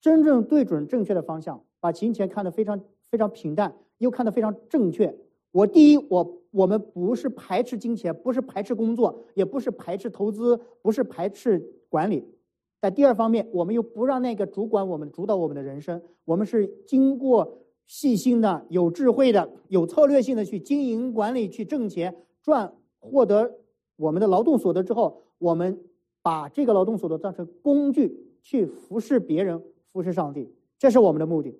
[0.06, 5.12] 真正对准正确的方向，把金钱看得非常非常平淡，又看得非常正确。
[5.52, 11.58] 我第一，我我们不是排斥金钱，不是排斥工作，也不是排斥投资，不是排斥
[11.90, 12.24] 管理。
[12.80, 23.56] 在第二方面，我们又不让那个主管我们主导我们的人生，我们是经过细心的、有智慧的、有策略性的去经营管理、去挣钱赚获得
[23.96, 25.80] 我们的劳动所得之后，我们
[26.22, 29.60] 把这个劳动所得当成工具去服侍别人、
[29.96, 31.58] 服侍上帝，这是我们的目的。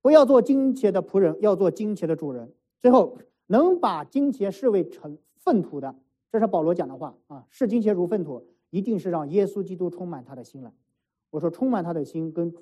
[0.00, 2.52] 不要做金钱的仆人，要做金钱的主人。
[2.78, 5.92] 最后，能把金钱视为成粪土的，
[6.30, 10.72] 这是保罗讲的话啊，视金钱如粪土，一定是让耶稣基督充满他的心了。
[11.30, 12.54] 我说，充满他的心跟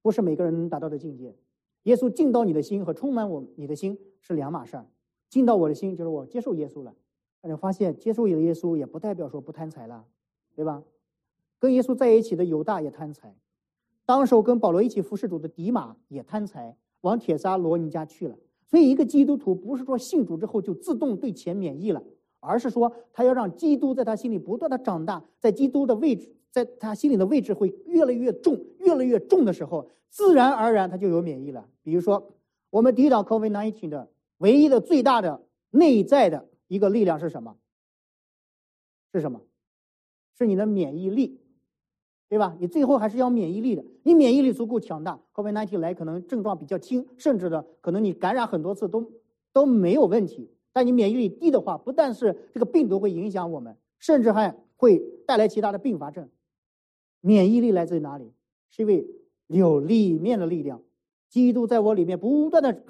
[0.00, 1.36] 不是每个人能达到的境界。
[1.82, 4.86] 耶稣进到你的心和充满我你的心是两码事儿。
[5.28, 6.94] 进到我的心就是我接受耶稣了，
[7.42, 10.06] 但是发现接受耶稣也不代表说不贪财了，
[10.56, 10.82] 对吧？
[11.58, 13.36] 跟耶稣在一起的犹大也贪财，
[14.06, 18.36] 当时候跟保罗一起服侍主的迪马也贪财，往铁沙罗尼家去了。
[18.66, 22.02] 所以，一个基督徒不是说信主之后就自动对钱免疫了，
[22.40, 31.68] 而是说他要让基督在他心里不断的长大，在基督的位置，在他心里的位置会越来越重，越来越重的时候，自然而然他就有免疫了。
[31.82, 32.34] 比如说，
[32.70, 37.56] 我们抵挡 COVID-19 的唯一的最大的内在的一个力量是什么？
[39.12, 39.40] 是什么？
[40.36, 41.38] 是你的免疫力。
[42.34, 42.56] 对吧？
[42.58, 43.84] 你最后还是要免疫力的。
[44.02, 49.08] 你免疫力足够强大，COVID-19 来可能症状比较轻，甚至的可能你感染很多次都
[49.52, 50.50] 都没有问题。
[50.72, 56.28] 但你免疫力低的话，不但是这个病毒会影响我们，甚至还会带来其他的并发症。
[57.20, 58.32] 免疫力来自于哪里？
[58.68, 59.06] 是因为
[59.46, 60.82] 有里面的力量，
[61.30, 62.82] 基督在我里面不断的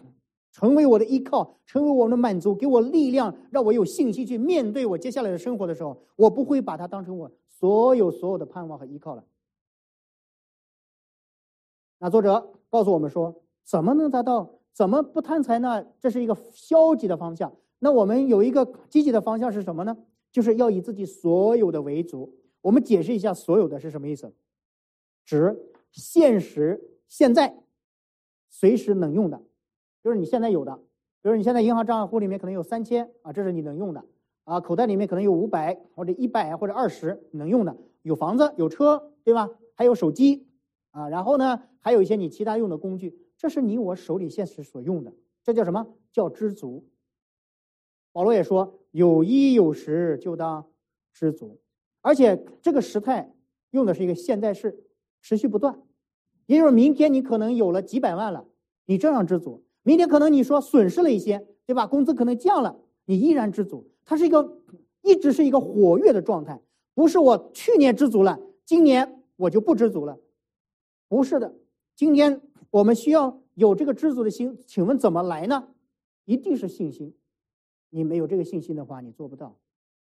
[0.53, 9.23] 成为我的依靠，成为我的满足，给我力量，让我有信心去面对我接下来的生活的时候，我不会把它当成我所有所有的盼望和依靠了。
[12.05, 14.59] 那作者告诉我们说，怎么能达到？
[14.75, 15.87] 怎么不贪财呢？
[15.99, 17.51] 这是一个消极的方向。
[17.79, 19.97] 那我们有一个积极的方向是什么呢？
[20.31, 22.35] 就是要以自己所有的为主。
[22.61, 24.31] 我们解释一下“所有的”是什么意思？
[25.25, 25.59] 指
[25.93, 27.57] 现实、现在
[28.51, 29.41] 随时能用的，
[30.03, 30.77] 就是你现在有的，
[31.23, 34.05] 比如你现在银行账户里面可能有三千啊，这是你能用的
[34.45, 39.49] 啊，口袋里面可能有五百或者一百或者二十能用的，有房子有车，对吧？
[39.75, 40.47] 还有手机
[40.95, 46.85] 啊，然后呢，还有一些你其他用的工具，这是你我手里现实所用的，这叫什么叫知足？
[48.13, 50.65] 保罗也说，有衣有食就当
[51.13, 51.59] 知足，
[52.01, 53.35] 而且这个时态
[53.73, 54.85] 用的是一个现在式，
[55.21, 55.83] 持续不断。
[56.47, 58.47] 也就是明天你可能有了几百万了，
[58.87, 61.89] 你照样知足；明天可能你说损失了一些，对吧？
[61.89, 63.91] 工资可能降了，你依然知足。
[64.05, 64.63] 它是一个
[65.03, 66.63] 一直是一个活跃的状态，
[66.95, 70.17] 不是我去年知足了，今年我就不知足了，
[71.09, 71.55] 不是的。
[71.95, 72.41] 今天
[72.71, 75.69] 我们需要有这个知足的心，请问怎么来呢？
[76.25, 77.15] 一定是信心。
[77.91, 79.57] 你没有这个信心的话，你做不到。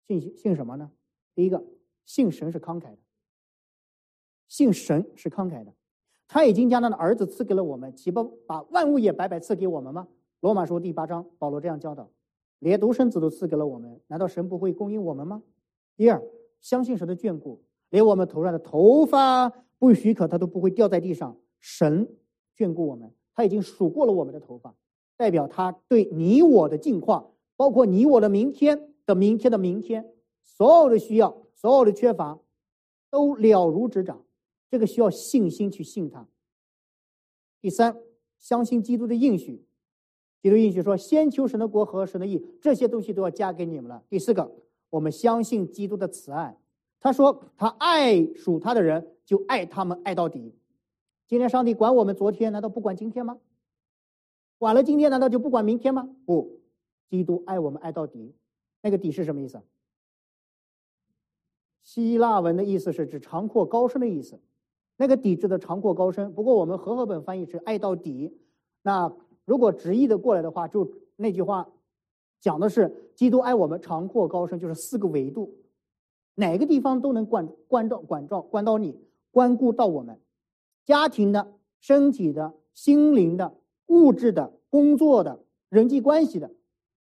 [0.06, 0.90] 信心信什么呢？
[1.34, 1.64] 第一个，
[2.04, 2.98] 信神是慷慨的，
[4.48, 5.72] 信神是慷慨的。
[6.26, 10.08] 他已经将他的儿子赐给了我们，岂不把万物也白白赐给我们吗？
[10.40, 12.10] 罗马书第八章，保罗这样教导：
[12.58, 15.42] 连独生子都赐给了我们，难道神不会供应我们吗？
[15.96, 16.22] 第二，
[16.60, 21.38] 相信神的眷顾，连我们头上的头发不许可，他都不会掉在地上。
[21.60, 22.08] 神
[22.56, 24.74] 眷顾我们，他已经数过了我们的头发，
[25.16, 30.12] 代表他对你我的境况，包括你我的明天的明天的明天，
[30.42, 32.38] 所有的需要，所有的缺乏，
[33.10, 34.24] 都了如指掌。
[34.70, 36.28] 这个需要信心去信他。
[37.60, 37.96] 第三，
[38.38, 39.64] 相信基督的应许，
[40.42, 44.52] 基督应许说：“先求神的国和神的义，这些东西都要加给你们了。”第四个，
[44.90, 46.58] 我们相信基督的慈爱。
[47.00, 50.54] 他说：“他爱属他的人，就爱他们爱到底。”
[51.28, 53.38] 今天上帝管我们，昨天难道不管今天吗？
[54.58, 56.08] 管了今天，难道就不管明天吗？
[56.26, 56.60] 不，
[57.08, 58.34] 基督爱我们爱到底。
[58.82, 59.60] 那个底是什么意思？
[61.82, 64.40] 希腊文的意思是指长阔高深的意思。
[64.96, 68.36] 那个底”指的长阔高深，不过我们和合本翻译是爱到底。
[68.82, 71.70] 那如果直译的过来的话，就那句话
[72.40, 75.54] 讲的是基督爱我们长阔高深，就是四个维度，
[76.38, 78.96] 哪个地方都能关关照关照关到你，
[79.32, 80.20] 关顾到我们
[80.84, 86.52] 家庭的、身体的、心灵的、物质的、工作的、人际关系的，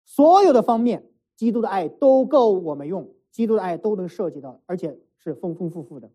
[0.05, 6.11] 所有的方面，基督的爱都够我们用，基督的爱都能涉及到，而且是丰丰富富的。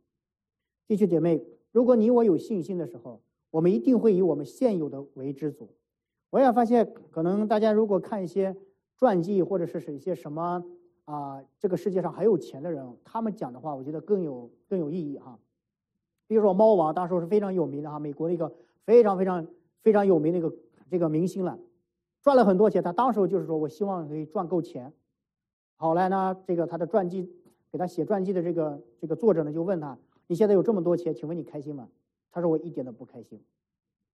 [0.86, 1.44] 弟兄姐妹。
[1.70, 5.68] 如果你我有信心的时候，我们一定会以我们现有的为知足。
[6.30, 8.56] 我也发现，可能大家如果看一些
[8.96, 10.64] 传记，或者是是一些什么
[11.08, 15.38] 啊，这个世界上很有钱的人，他们讲的话，我觉得更有更有意义哈。
[16.26, 18.52] 比如说猫王，当时是非常有名的哈，美国的一个
[18.84, 19.46] 非常非常
[19.82, 20.54] 非常有名的一个
[20.90, 21.58] 这个明星了，
[22.20, 22.82] 赚了很多钱。
[22.82, 24.92] 他当时就是说我希望可以赚够钱。
[25.76, 27.32] 后来呢，这个他的传记
[27.72, 29.96] 给他写传记的这个这个作者呢，就问他。
[30.26, 31.88] 你现在有这么多钱，请问你开心吗？
[32.30, 33.40] 他说我一点都不开心。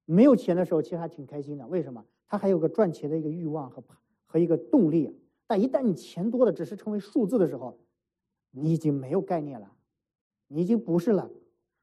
[0.04, 1.66] 没有钱的时候，其实还挺开心的。
[1.66, 2.04] 为什么？
[2.28, 3.83] 他还有个赚钱的一个欲望和
[4.26, 5.12] 和一个动力。
[5.46, 7.78] 但一旦你钱多了，只是成为数字的时候，
[8.50, 9.72] 你已经没有概念了，
[10.48, 11.30] 你已经不是了。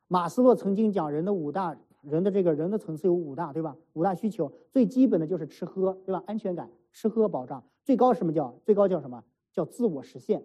[0.08, 3.78] 马斯洛曾经讲，人的五大人的这个人的层次有五大，对吧？
[3.94, 6.24] 五大需求，最基本的就是吃喝，对吧？
[6.26, 7.64] 安全感，吃喝保障。
[7.84, 8.54] 最高什么叫？
[8.64, 9.24] 最高叫什么？
[9.54, 10.44] 叫自我实现。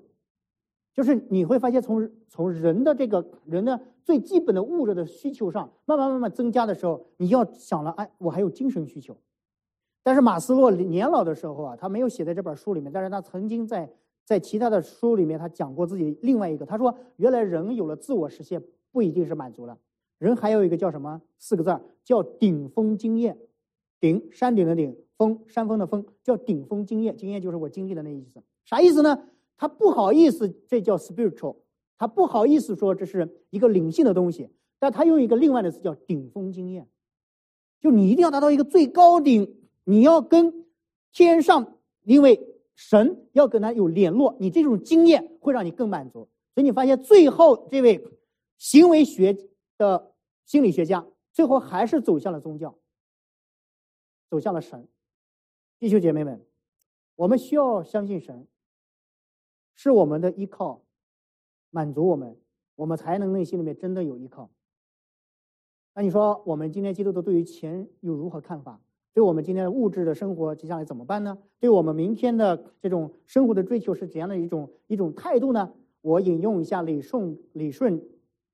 [0.92, 9.16] 就是你会发现，从从人的这个人的最基本的物质的需求上，慢慢慢慢增加的时候，你要想了，哎，我还有精神需求。
[10.06, 13.90] 但是马斯洛年老的时候啊，他没有写在这本书里面，但是他曾经在
[14.24, 19.76] 在其他的书里面，他讲过自己另外一个，他说，原来人有了自我实现，不一定是满足了，
[20.18, 23.36] 人还有一个叫什么四个字，叫顶峰经验，
[23.98, 29.24] 顶山顶的顶，峰山峰的峰，叫顶峰经验，经验就是我经历的那意思，啥意思呢？
[29.56, 31.56] 他不好意思，这叫 spiritual，
[31.98, 36.86] 他不好意思说这是一个灵性的东西，但他用一个另外的词叫顶峰经验，
[37.80, 39.52] 就你一定要达到一个最高顶，
[39.88, 40.66] 你要跟
[41.12, 46.28] 天上，因为神要跟他有联络，你这种经验会让你更满足。
[46.54, 48.04] 所以你发现最后这位
[48.58, 49.38] 行为学
[49.78, 50.12] 的
[50.44, 52.76] 心理学家，最后还是走向了宗教，
[54.28, 54.88] 走向了神。
[55.78, 56.44] 弟兄姐妹们，
[57.14, 58.46] 我们需要相信神。
[59.76, 60.82] 是我们的依靠，
[61.70, 62.36] 满足我们，
[62.74, 64.50] 我们才能内心里面真的有依靠。
[65.94, 68.80] 那你说，我们今天基督徒对于钱有如何看法？
[69.16, 71.38] 对我们今天的物质的生活接下来怎么办呢？
[71.58, 75.72] 对我们明天的这种生活的追求是怎样的一种一种态度呢？
[76.02, 77.98] 我引用一下李顺李顺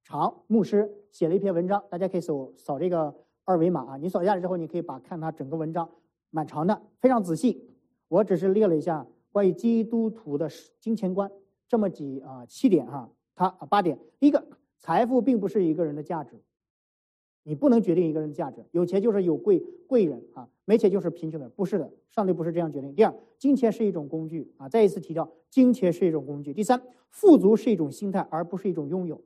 [0.05, 3.13] 长牧师写了一篇文章，大家可以扫扫这个
[3.45, 5.91] 二维码啊，你扫下来之后，你可以把看他整个文章，
[6.31, 7.69] 蛮长的，非常仔细。
[8.07, 9.05] 我只是列了一下。
[9.33, 10.49] 关于基督徒的
[10.79, 11.29] 金钱观，
[11.67, 13.99] 这么几啊七点哈，他啊八点。
[14.21, 14.47] 第一个，
[14.79, 16.41] 财富并不是一个人的价值，
[17.43, 18.65] 你不能决定一个人的价值。
[18.71, 22.95] 有钱就是有贵贵人啊，没钱就是贫穷的，不是的，上帝不是这样决定。
[22.95, 26.53] 第二，金钱是一种工具啊，再一次提到，金钱是一种工具。
[26.53, 26.81] 第三，
[27.11, 29.21] 富足是一种心态，而不是一种拥有。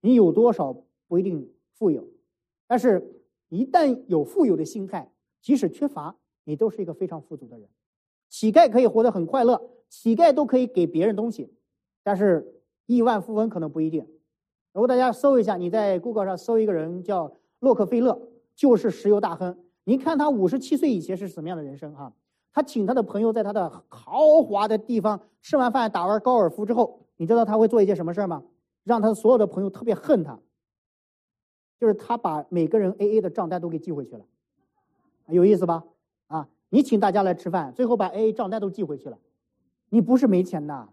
[0.00, 2.08] 你有多少不一定富有，
[2.66, 7.68] 但是一旦有富有的心态，即使缺乏，你都是一个非常富足的人。
[8.28, 11.52] 乞丐可以活得很快乐，乞丐都可以给别人东西，
[12.02, 14.06] 但是亿万富翁可能不一定。
[14.72, 17.30] 如果大家搜一下，你在 Google 上搜一个人叫
[17.62, 18.20] 洛克菲勒，
[18.56, 19.56] 就是石油大亨。
[19.84, 22.12] 您看他五十七岁以前是什么样的人生啊？
[22.52, 28.42] 他请他的朋友在他的豪华的地方吃完饭、打完高尔夫之后，你知道他会做一件什么事儿吗？
[28.82, 30.40] 让他所有的朋友特别恨他，
[31.78, 34.24] 就是他把每个人 A A 的账单都给寄回去了，
[35.28, 35.84] 有意思吧？
[36.26, 39.16] 啊，你请大家来吃饭，最后把 A A 账单都寄回去了，
[39.88, 40.88] 你不是没钱呐？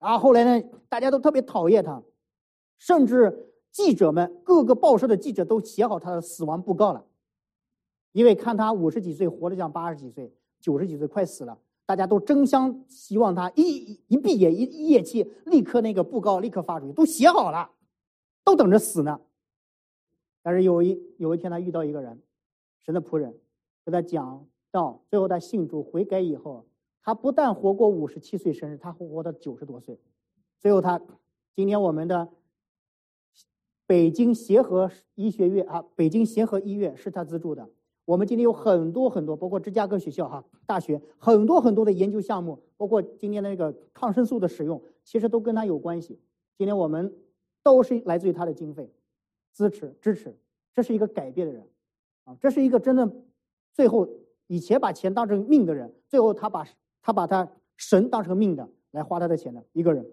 [0.00, 2.02] 然后后来呢，大家都特别讨厌他，
[2.78, 7.04] 甚至记者们各个报社的记者都写好他的死亡布告了，
[8.12, 11.58] 因为看他五十几岁活得像八十几岁、九十几岁快死了。
[11.84, 17.70] 大家都争相希望他一一闭眼一一咽气，立刻那个布告立刻发出去，都写好了，
[18.44, 19.20] 都等着死呢。
[20.42, 22.22] 但是有一有一天，他遇到一个人，
[22.82, 23.34] 神的仆人，
[23.84, 26.64] 跟他讲到最后他信主悔改以后，
[27.02, 29.98] 他不但活过五十七岁生日，他活到九十多岁。
[30.60, 31.00] 最后他
[31.54, 32.28] 今天我们的
[33.92, 37.68] 北京协和医学院啊，北京协和医院是他资助的。
[38.06, 46.18] 我们今天有很多很多，包括芝加哥学校哈大学很多很多的研究项目，包括今天的那个抗生素的使用，其实都跟他有关系。
[46.56, 47.14] 今天我们
[47.62, 48.90] 都是来自于他的经费
[49.52, 50.34] 支持支持，
[50.72, 51.62] 这是一个改变的人
[52.24, 53.06] 啊，这是一个真的
[53.74, 54.08] 最后
[54.46, 56.66] 以前把钱当成命的人，最后他把
[57.02, 60.10] 他把他神当成命的来花他的钱的一个人。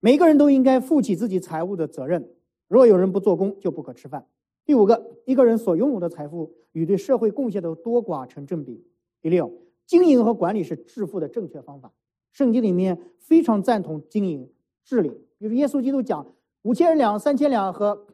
[0.00, 2.30] 每个人都应该负起自己财务的责任，
[2.68, 4.26] 若有人不做工，就不可吃饭。
[4.64, 8.84] 第五个，一个人所拥有的财富与对社会贡献的多寡成正比。
[9.20, 9.52] 第六，
[9.86, 11.92] 经营和管理是致富的正确方法。
[12.32, 14.50] 圣经里面非常赞同经营
[14.82, 15.10] 治理。
[15.38, 16.26] 比如耶稣基督讲
[16.62, 18.06] 五千两、三千两和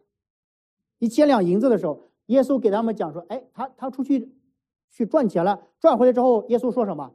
[0.99, 4.31] 一千两银子的时候，耶稣给他们讲说：“哎，他他出去
[4.91, 7.15] 去赚钱了，赚回来之后，耶稣说什么？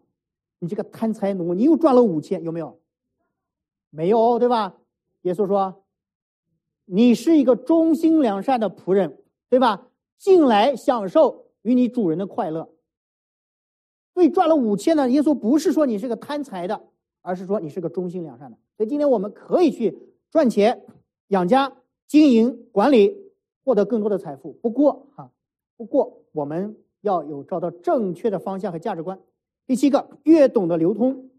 [0.60, 2.80] 你这个贪财奴，你又赚了五千，有没有？
[3.90, 4.76] 没有，对吧？
[5.24, 5.84] 耶稣说，
[6.86, 9.18] 你是一个忠心良善的仆人。”
[9.48, 9.88] 对吧？
[10.18, 12.68] 进来享受与你主人的快乐。
[14.14, 15.10] 所以，赚了五千呢。
[15.10, 16.82] 耶稣不是说你是个贪财的，
[17.22, 18.58] 而是说你是个忠心良善的。
[18.76, 19.98] 所以今天我们可以去
[20.32, 20.84] 赚钱、
[21.28, 21.72] 养家、
[22.08, 23.16] 经营、管理，
[23.64, 24.54] 获得更多的财富。
[24.54, 25.32] 不过哈，
[25.78, 29.20] 不过我们要有找到正确的方向和价值观。
[29.68, 31.30] 第七个，越懂得流通，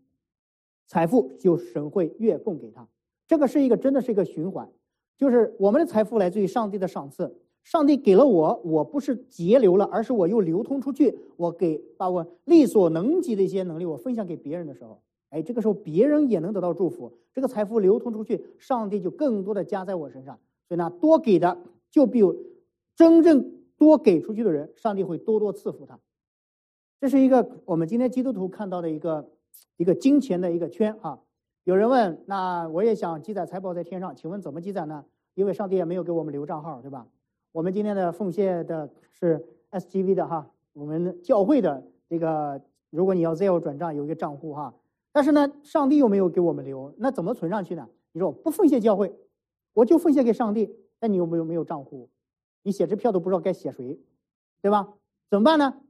[0.87, 2.89] 财富就神会越供给他。
[3.27, 4.71] 这个是一个真的是一个循环，
[5.17, 7.37] 就是我们的财富来自于上帝的赏赐。
[7.63, 11.19] 上帝给了我，我不是节流了，而是我又流通出去。
[11.37, 17.13] 我给把我力所能及的一些能力，我分享给别人的时候，哎，这个时候别人也能得到祝福。
[17.35, 20.39] 这个财富流通出去，上帝就更多的加在我身上。
[20.69, 21.59] 所以呢，多给的
[21.91, 22.21] 就比
[22.95, 25.99] 真正多给出去的人，上帝会多多赐福他。
[27.01, 29.29] 这是一个我们今天基督徒看到的一个
[29.77, 31.19] 一个金钱的一个圈啊。
[31.67, 35.05] 有人问，那我也想积攒财宝在天上，请问怎么积攒呢？
[35.35, 37.05] 因为上帝也没有给我们留账号，对吧？
[37.51, 44.73] 我们今天的奉献的是 SGV 的哈，我们教会的这个，如果你要 Zelle 转账，有一个账户哈。
[45.11, 47.89] 但是呢，上帝又没有给我们留，那怎么存上去呢？
[48.13, 49.13] 你说我不奉献教会，
[49.75, 52.09] 我就奉献给上帝，那你有没有没有账户？
[52.63, 53.99] 你写支票都不知道该写谁，
[54.63, 54.95] 对吧？
[55.29, 55.81] 怎么办呢？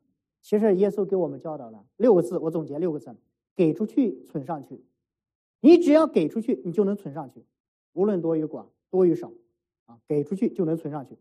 [0.41, 3.15] 其实耶稣给我们教导了六个字，我总结六个字：
[3.55, 4.83] 给出去，存上去。
[5.61, 7.45] 你只要给出去，你就能存上去，
[7.93, 9.33] 无论多与寡，多与少，
[9.87, 11.19] 啊，给出去就能存上去。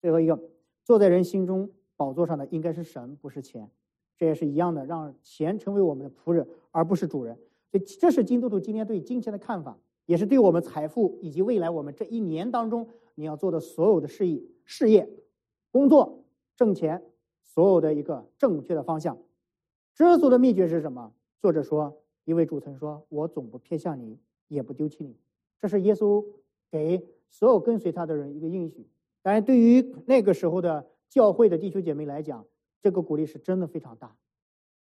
[0.00, 0.38] 最后一个，
[0.84, 3.70] 坐在人心中宝座上的应该是神，不是钱。
[4.16, 7.38] 这也是一样的，让钱成为我们的仆人，而不是主人。
[7.70, 15.08] 所以，这是金督徒今天对金钱的看法，也是对我们财富以及未来我们这一年当中你要做的所有的事业、事业、
[15.70, 16.24] 工作、
[16.56, 17.04] 挣钱，
[17.42, 19.16] 所有的一个正确的方向。
[19.94, 21.12] 知足的秘诀是什么？
[21.40, 24.18] 作者说，一位主曾说：“我总不偏向你，
[24.48, 25.16] 也不丢弃你。”
[25.58, 26.22] 这是耶稣
[26.70, 28.86] 给所有跟随他的人一个应许。
[29.22, 32.44] 当然，对于那个时候的教会的弟兄姐妹来讲，
[32.82, 34.14] 这个鼓励是真的非常大，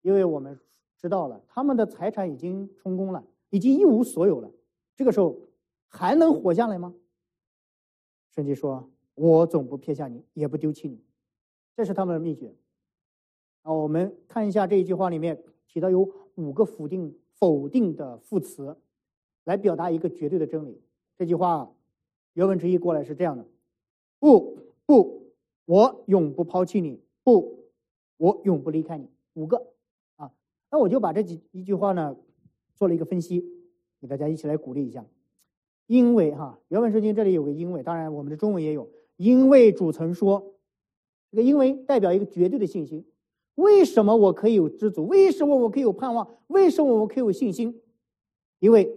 [0.02, 0.60] 因为我们
[0.98, 4.52] 知道了他们的财产已经充公了，已经一无所有了，
[4.96, 5.40] 这个时候
[5.86, 6.96] 还能活下来吗？
[8.32, 11.00] 圣经说：“我总不撇下你，也不丢弃你。”
[11.78, 12.56] 这是他们的秘诀。
[13.62, 18.78] 啊，我们看一下这一句话里面提到有五个否定否定的副词，
[19.44, 20.82] 来表达一个绝对的真理。
[21.18, 21.72] 这句话
[22.34, 23.46] 原文直译过来是这样的。
[24.20, 25.32] 不，不，
[25.66, 27.66] 我永不抛弃你；不，
[28.18, 29.10] 我永不离开你。
[29.34, 29.68] 五个
[30.16, 30.32] 啊，
[30.72, 32.16] 那我就把这几一句话呢
[32.76, 33.46] 做了一个分析，
[34.02, 35.06] 给大家一起来鼓励一下。
[35.86, 38.90] 因为哈，原文圣经这里有个因为，当然我们的中文也有。
[39.16, 40.56] 因为主曾说，
[41.32, 43.06] 这个因为代表一个绝对的信心。
[43.58, 45.06] 为什么我可以有知足？
[45.08, 46.28] 为什么我可以有盼望？
[46.48, 47.82] 为什么我可以有信心？
[48.60, 48.96] 因为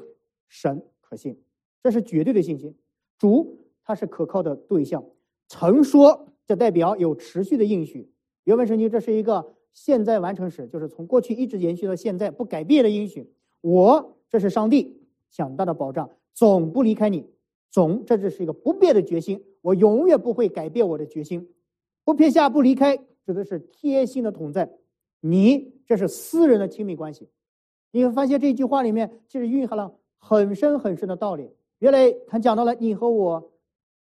[0.48, 1.38] 神可信，
[1.82, 2.74] 这是绝对的信心。
[3.18, 5.02] 主他是可靠的对象。
[5.48, 8.10] 曾说，这代表有持续的应许。
[8.44, 13.32] 原文圣经这是一个现在完成时，就是从过去一直延续到现在不改变的应许。
[13.62, 15.00] 我这是上帝
[15.30, 16.10] 强大的保障。
[16.34, 17.26] 总不离开你，
[17.70, 19.42] 总，这只是一个不变的决心。
[19.62, 21.48] 我永远不会改变我的决心，
[22.04, 22.98] 不撇下，不离开，
[23.32, 24.70] 指的是贴心的同在。
[25.20, 27.28] 你，这是私人的亲密关系。
[27.90, 31.50] 你会发现这句话里面其实蕴含了很深很深的道理。
[31.78, 33.52] 原来他讲到了你和我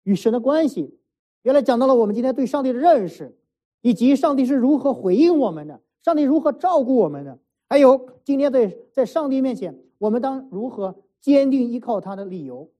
[0.02, 0.98] 与神的关系，
[1.42, 3.36] 原来讲到了我们今天对上帝的认识，
[3.80, 11.02] 以及上帝是如何回应我们的，上帝如何照顾我们的，还有今天在在上帝面前，我们当如何。
[11.20, 12.70] 坚定依靠他的理由。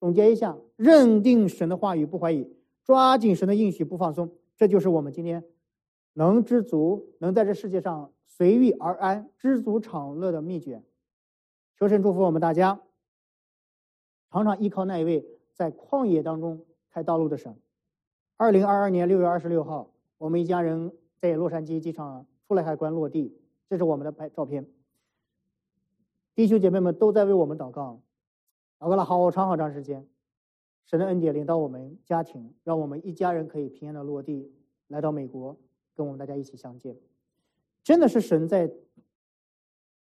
[0.00, 2.44] 总结一下：认定神的话语不怀疑，
[2.82, 5.42] 抓紧神的应许不放松，这就是我们今天
[6.12, 10.84] 能知足、能在这世界上随遇而安、知足常乐的秘诀。
[11.78, 12.78] 求神祝福我们大家，
[14.30, 17.58] 常常依靠那一位在旷野当中开道路的神。
[18.36, 23.34] 二零二二年六月二十六号，我们一家人在洛杉矶机场出来海关落地，
[23.66, 24.68] 这是我们的拍照片。
[26.34, 28.02] 弟兄姐妹们都在为我们祷告，
[28.78, 30.06] 祷告了好长好长时间。
[30.84, 34.52] 神的恩典领到我们家庭，让我们一家人可以平安的落地，
[34.88, 35.56] 来到美国，
[35.94, 36.96] 跟我们大家一起相见。
[37.82, 38.72] 真的是神在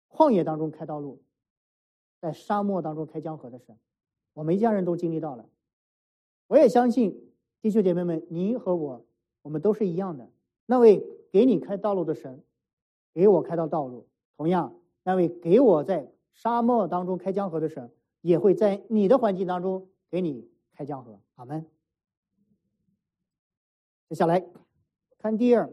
[0.09, 1.23] 旷野当中开道路，
[2.21, 3.77] 在沙漠当中开江河的神，
[4.33, 5.47] 我们一家人都经历到了。
[6.47, 9.05] 我也相信弟兄姐妹们，您和我，
[9.43, 10.31] 我们都是一样的。
[10.67, 12.43] 那位给你开道路的神，
[13.13, 14.07] 给我开到道路，
[14.37, 14.77] 同样。
[15.03, 21.19] 那位给我在沙漠当中开江河的神，也会在你的环境当中给你开江河。
[21.37, 21.65] 阿门。
[24.09, 24.45] 接下来
[25.19, 25.73] 看第二，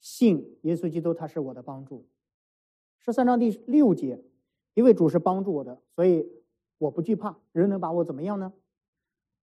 [0.00, 2.06] 信耶稣基督，他是我的帮助。
[2.98, 4.22] 十三章第六节，
[4.74, 6.28] 因为主是帮助我的，所以
[6.78, 8.52] 我不惧怕，人能把我怎么样呢？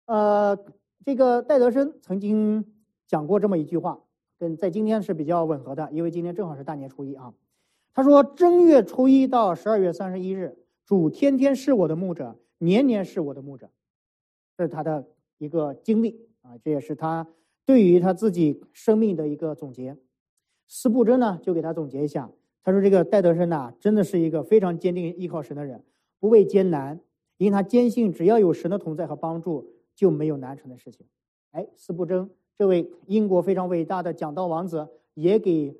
[0.05, 0.57] 呃，
[1.03, 2.63] 这个戴德生曾经
[3.07, 3.99] 讲过这么一句话，
[4.37, 7.33] 跟在今天是比较吻合的，因为今天正好是大年初一啊。
[7.93, 10.55] 他说：“正月初一到十二月三十一日，
[10.85, 13.71] 主天天是我的牧者，年年是我的牧者。”
[14.57, 15.05] 这是他的
[15.37, 17.27] 一个经历啊，这也是他
[17.65, 19.95] 对于他自己生命的一个总结。
[20.67, 22.31] 斯布真呢，就给他总结一下。
[22.63, 25.83] 他说：“这个戴德生呐，真的是一个非常坚定依靠神的人，
[26.19, 26.99] 不畏艰难，
[27.37, 31.05] 因为他坚信只要有神的同在和帮助，就没有难成的事情。”
[31.51, 35.79] 哎，斯布真这位英国非常伟大的讲道王子也给。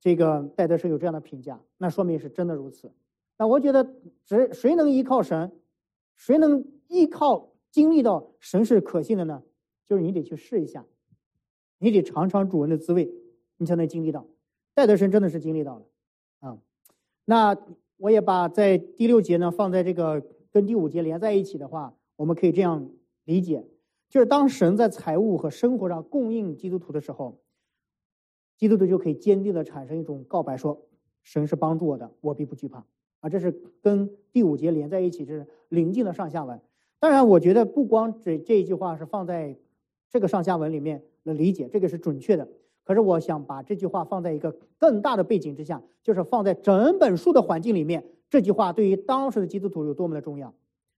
[0.00, 2.92] 这个戴德生有这样的评价，那说明是真的如此。
[3.36, 5.50] 那我觉得，谁谁能依靠神，
[6.14, 9.42] 谁能依靠经历到神是可信的呢？
[9.86, 10.84] 就是你得去试一下，
[11.78, 13.10] 你得尝尝主人的滋味，
[13.56, 14.26] 你才能经历到。
[14.74, 15.86] 戴德生真的是经历到了
[16.40, 16.58] 啊。
[17.24, 17.56] 那
[17.96, 22.90] 我也把在第六节呢放在这个跟第五节连在一起的话，我们可以这样
[23.24, 23.66] 理解：
[24.08, 27.40] 就是当神在财务和生活上供应基督徒的时候。
[28.56, 30.84] 基督徒就可以坚定的产生一种告白，说
[31.22, 32.84] ：“神是帮助我的，我必不惧怕。”
[33.20, 36.60] 啊，这是跟第五节连在一起，这是临近的上下文。
[37.00, 39.56] 当然，我觉得不光这这一句话是放在
[40.10, 42.48] 这个上下文里面的理解，这个是准确的。
[42.84, 50.52] 可是，我想把这句话放在一个更大的背景之下，就是放在整本书的环境里面，这句话对于当时的基督徒有多么的重要。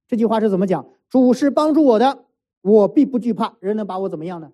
[0.09, 0.86] 这句话是怎么讲？
[1.09, 2.24] 主是帮助我的，
[2.62, 3.57] 我必不惧怕。
[3.61, 4.53] 人能把我怎么样呢？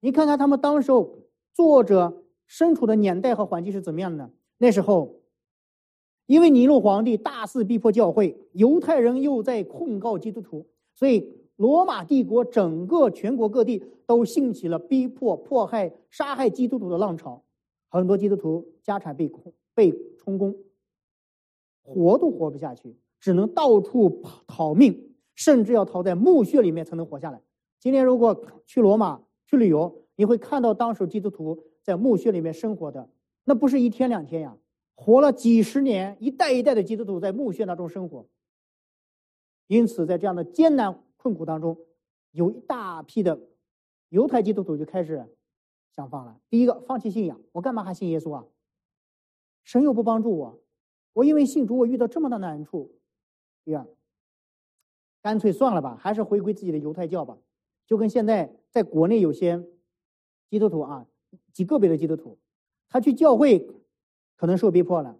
[0.00, 1.18] 你看看他们当时候。
[1.54, 4.30] 作者身处的年代和环境是怎么样的呢？
[4.56, 5.16] 那时候，
[6.32, 17.42] 因为尼禄皇帝大肆逼迫教会，犹太人又在控告基督徒，所以罗马帝国整个全国各地都兴起了逼迫、迫害、杀害基督徒的浪潮。
[17.90, 20.56] 很多基督徒家产被控被充公，
[21.82, 27.42] 活都活不下去，只能到处逃命，甚至要逃在墓穴里面才能活下来。
[27.78, 33.06] 今天如果去罗马去旅游，你会看到当时基督徒在墓穴里面生活的，
[33.44, 34.56] 那不是一天两天呀，
[35.02, 38.24] 活了几十年，一代一代的基督徒在墓穴当中生活。
[39.66, 41.76] 因此，在这样的艰难困苦当中，
[42.30, 43.40] 有一大批的
[44.10, 45.26] 犹太基督徒就开始
[45.90, 46.40] 想放了。
[46.48, 48.46] 第一个，放弃信仰，我干嘛还信耶稣啊？
[49.64, 50.60] 神又不帮助我，
[51.14, 52.94] 我因为信主，我遇到这么大的难处。
[53.64, 53.84] 第二，
[55.20, 57.36] 干脆算了吧，还是回归自己的犹太教吧。
[57.88, 59.64] 就跟现在在国内有些
[60.48, 61.08] 基督徒啊，
[61.52, 62.38] 极个别的基督徒，
[62.88, 63.68] 他去教会
[64.42, 65.16] 可能受逼迫了，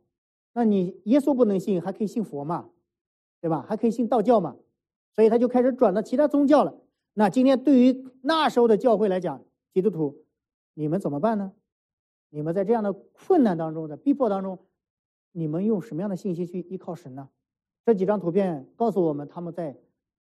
[0.52, 2.70] 那你耶稣不能信，还可以信佛嘛，
[3.40, 3.64] 对吧？
[3.68, 4.56] 还可以信道教嘛，
[5.14, 6.74] 所以他就开始转到其他宗教了。
[7.14, 9.40] 那今天对于那时候的教会来讲，
[9.72, 10.24] 基督徒，
[10.74, 11.52] 你们怎么办呢？
[12.30, 14.58] 你们在这样的困难当中的逼迫当中，
[15.30, 17.28] 你们用什么样的信息去依靠神呢？
[17.86, 19.78] 这几张图片告诉我们，他们在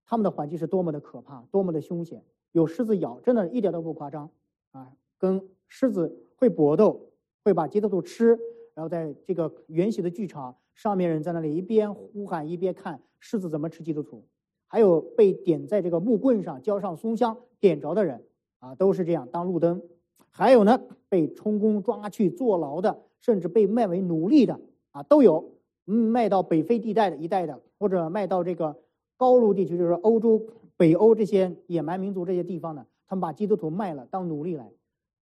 [0.07, 2.25] 他们的环境是多么的可怕，多么的凶险。
[2.51, 4.29] 有狮子咬，真的一点都不夸张
[4.73, 4.91] 啊！
[5.19, 7.13] 跟狮子会搏斗，
[7.45, 8.37] 会把基督徒吃，
[8.79, 14.25] 然后在这个圆形的剧场上面，人在那里一边呼喊一边看狮子怎么吃基督徒。
[14.69, 18.23] 还有被点在这个木棍上浇上松香点着的人
[18.61, 19.83] 啊，都是这样当路灯。
[20.31, 24.61] 还有呢，被充公抓去坐牢的，甚至被卖为奴隶的
[24.93, 25.55] 啊，都有。
[25.87, 28.77] 嗯，卖到北非地带的一带的，或者卖到这个
[29.17, 30.41] 高卢地区，就是欧洲、
[30.77, 34.71] 北欧这些野蛮民族这些地方的，他们把基督徒卖了当奴隶来，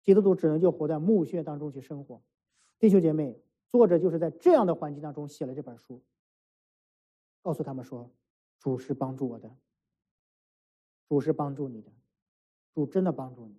[0.03, 2.23] 基督徒只能就活在墓穴当中去生活。
[2.83, 6.03] 弟兄姐妹，作者就是在这样的环境当中写了这本书，
[7.41, 8.11] 告诉他们说。
[8.59, 9.57] 主是帮助我的，
[11.09, 11.93] 主是帮助你的，
[12.75, 13.55] 主真的帮助你。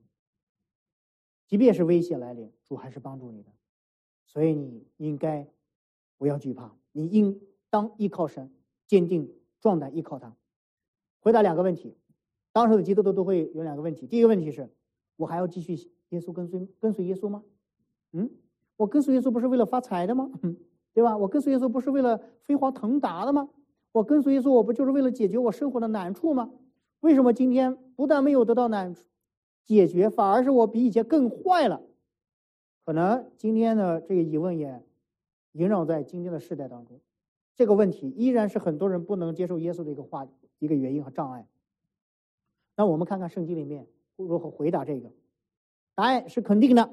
[1.48, 3.52] 即便是危险来临，主还是帮助你的，
[4.26, 5.50] 所以你应该
[6.18, 8.54] 不要惧怕，你应当依靠神，
[8.88, 10.36] 坚定壮胆依靠他。
[11.22, 11.98] 回答两个问题，
[12.52, 14.06] 当时的基督徒都会有两个问题。
[14.06, 14.70] 第一个问题是：
[15.16, 15.76] 我还要继续
[16.10, 17.42] 耶稣跟随跟随耶稣吗？
[18.12, 18.30] 嗯，
[18.76, 20.30] 我跟随耶稣不是为了发财的吗？
[20.94, 21.18] 对吧？
[21.18, 23.50] 我跟随耶稣不是为了飞黄腾达的吗？
[23.92, 26.52] 我跟随耶稣，我不就是为了解决我生活的难处吗？
[27.00, 29.04] 为什么今天不但没有得到难处
[29.66, 31.82] 解决，反而是我比以前更坏了？
[32.86, 34.84] 可能今天的这个疑问也
[35.54, 37.00] 萦绕在今天的世代当中。
[37.56, 40.28] 这个问题依然是很多人不能接受耶稣的一个话
[40.60, 41.48] 一个原因和障碍。
[42.76, 45.12] 那我们看看圣经里面如何回答这个？
[45.96, 46.90] 答案是肯定的。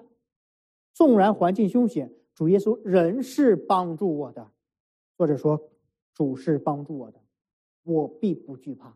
[1.01, 4.51] 纵然环境凶险，主耶稣仍是帮助我的。
[5.16, 5.66] 或者说。
[6.12, 7.18] 主是帮助我的，
[7.82, 8.94] 我必不惧怕。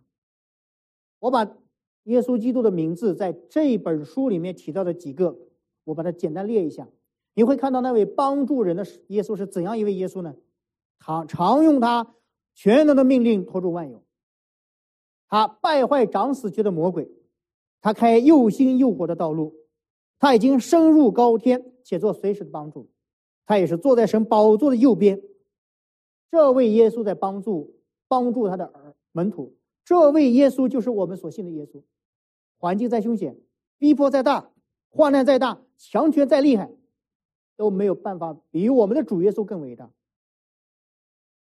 [1.21, 1.57] 我把
[2.03, 5.39] 耶稣基督的名字在这本书里面提到的几个，
[5.85, 6.87] 我把它简单列一下。
[7.33, 10.35] 你会看到那位帮助人的耶稣是怎样一位耶稣呢？
[10.99, 12.15] 他常用他
[12.53, 14.03] 全能的命令托住万有，
[15.29, 17.11] 他败坏长死去的魔鬼，
[17.81, 19.55] 他开又新又活的道路，
[20.19, 22.89] 他已经升入高天且做随时的帮助，
[23.47, 25.23] 他也是坐在神宝座的右边。
[26.31, 27.77] 这位耶稣在帮助
[28.09, 29.55] 帮助他的儿门徒，
[29.85, 31.81] 这位耶稣就是我们所信的耶稣。
[32.57, 33.37] 环境再凶险，
[33.79, 34.51] 逼迫再大，
[34.89, 36.73] 患难再大，强权再厉害，
[37.55, 39.93] 都没有办法比我们的主耶稣更伟大。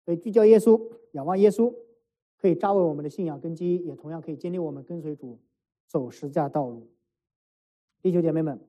[0.03, 1.73] 所以聚焦耶稣，仰望耶稣，
[2.37, 5.39] 可以扎稳我们的信仰根基，也同样可以坚定我们跟随主
[5.87, 6.87] 走十字架道路。
[8.01, 8.59] 弟兄姐妹们，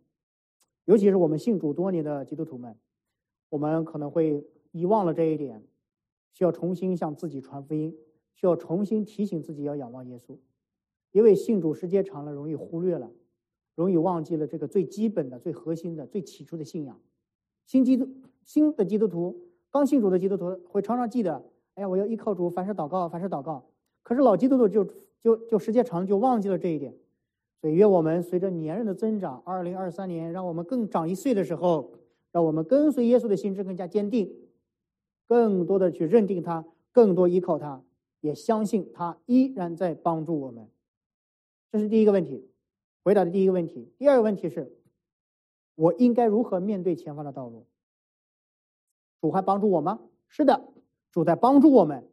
[0.87, 2.74] 尤其是我们信主多年的基督徒们，
[3.51, 5.62] 我们可能会遗忘了这一点。
[6.32, 7.97] 需要重新向自己传福音，
[8.34, 10.37] 需要重新提醒自己要仰望耶稣，
[11.12, 13.11] 因为信主时间长了，容易忽略了，
[13.74, 17.01] 容易忘记了这个最基本的、最核心的、最起初的信仰。
[17.64, 18.07] 新基督、
[18.45, 19.34] 新的基督徒、
[19.70, 23.66] 刚信主的基督徒会常常记得：哎呀，我要依靠主，凡事祷告，凡事祷告。
[24.03, 24.84] 可是老基督徒就
[25.22, 26.95] 就就时间长了就忘记了这一点。
[27.61, 31.93] 所以，愿我们随着年龄的增长，二零二三年让我们更长一岁的时候，
[32.33, 34.33] 让我们跟随耶稣的心智更加坚定。
[35.27, 37.83] 更多的去认定他，更多依靠他，
[38.21, 40.69] 也相信他依然在帮助我们。
[41.73, 42.49] 这是第一个问题，
[43.03, 43.91] 回答的第一个问题。
[43.99, 44.73] 第二个问题是，
[45.75, 47.67] 我应该如何面对前方的道路？
[49.21, 49.99] 主还帮助我吗？
[50.29, 50.69] 是的，
[51.11, 52.07] 主在帮助我们，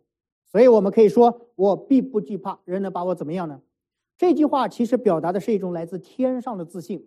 [0.45, 3.61] 所以我们可以说，我必不惧怕，人能把我怎么样呢？
[4.23, 7.05] 这句话其实表达的是一种来自天上的自信，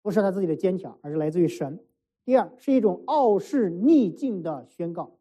[0.00, 1.84] 不是他自己的坚强，而是来自于神。
[2.24, 5.16] 第二是一种傲视逆境的宣告，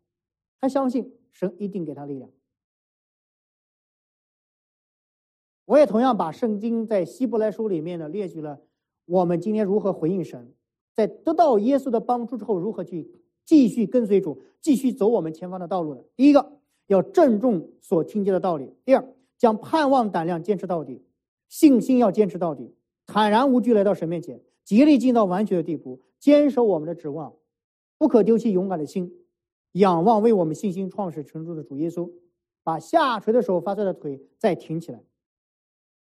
[0.62, 2.30] 他相信神一定给他力量。
[5.66, 8.62] 我也同样把圣经在希伯来书里面呢列举了
[9.06, 10.54] 我们今天如何回应神，
[10.94, 13.10] 在得到耶稣的帮助之后如何去
[13.44, 16.06] 继续跟随主，继续走我们前方的道路的。
[16.16, 19.04] 第一个要郑重所听见的道理；第二
[19.44, 21.04] 将盼望胆量坚持到底，
[21.50, 22.74] 信心要坚持到底，
[23.06, 26.02] 坦然无惧来到神面前，竭力进到完全的地步。
[26.18, 27.36] 坚守我们的指望，
[27.98, 29.14] 不可丢弃勇敢的心，
[29.74, 32.10] 仰望为我们信心创始成终的主耶稣，
[32.64, 35.04] 把下垂的手、发酸的腿再挺起来。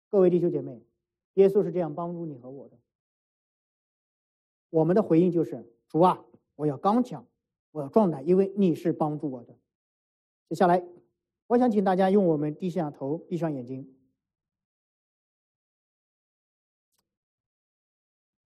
[0.09, 0.81] 各位弟兄姐妹，
[1.35, 2.77] 耶稣是这样帮助你和我的。
[4.71, 6.25] 我们的回应就是：主啊，
[6.55, 7.27] 我要刚强，
[7.73, 9.53] 我要壮胆，因为你是帮助我的。
[10.49, 10.85] 接下来，
[11.53, 13.95] 我想请大家用我们低下头、闭上眼睛。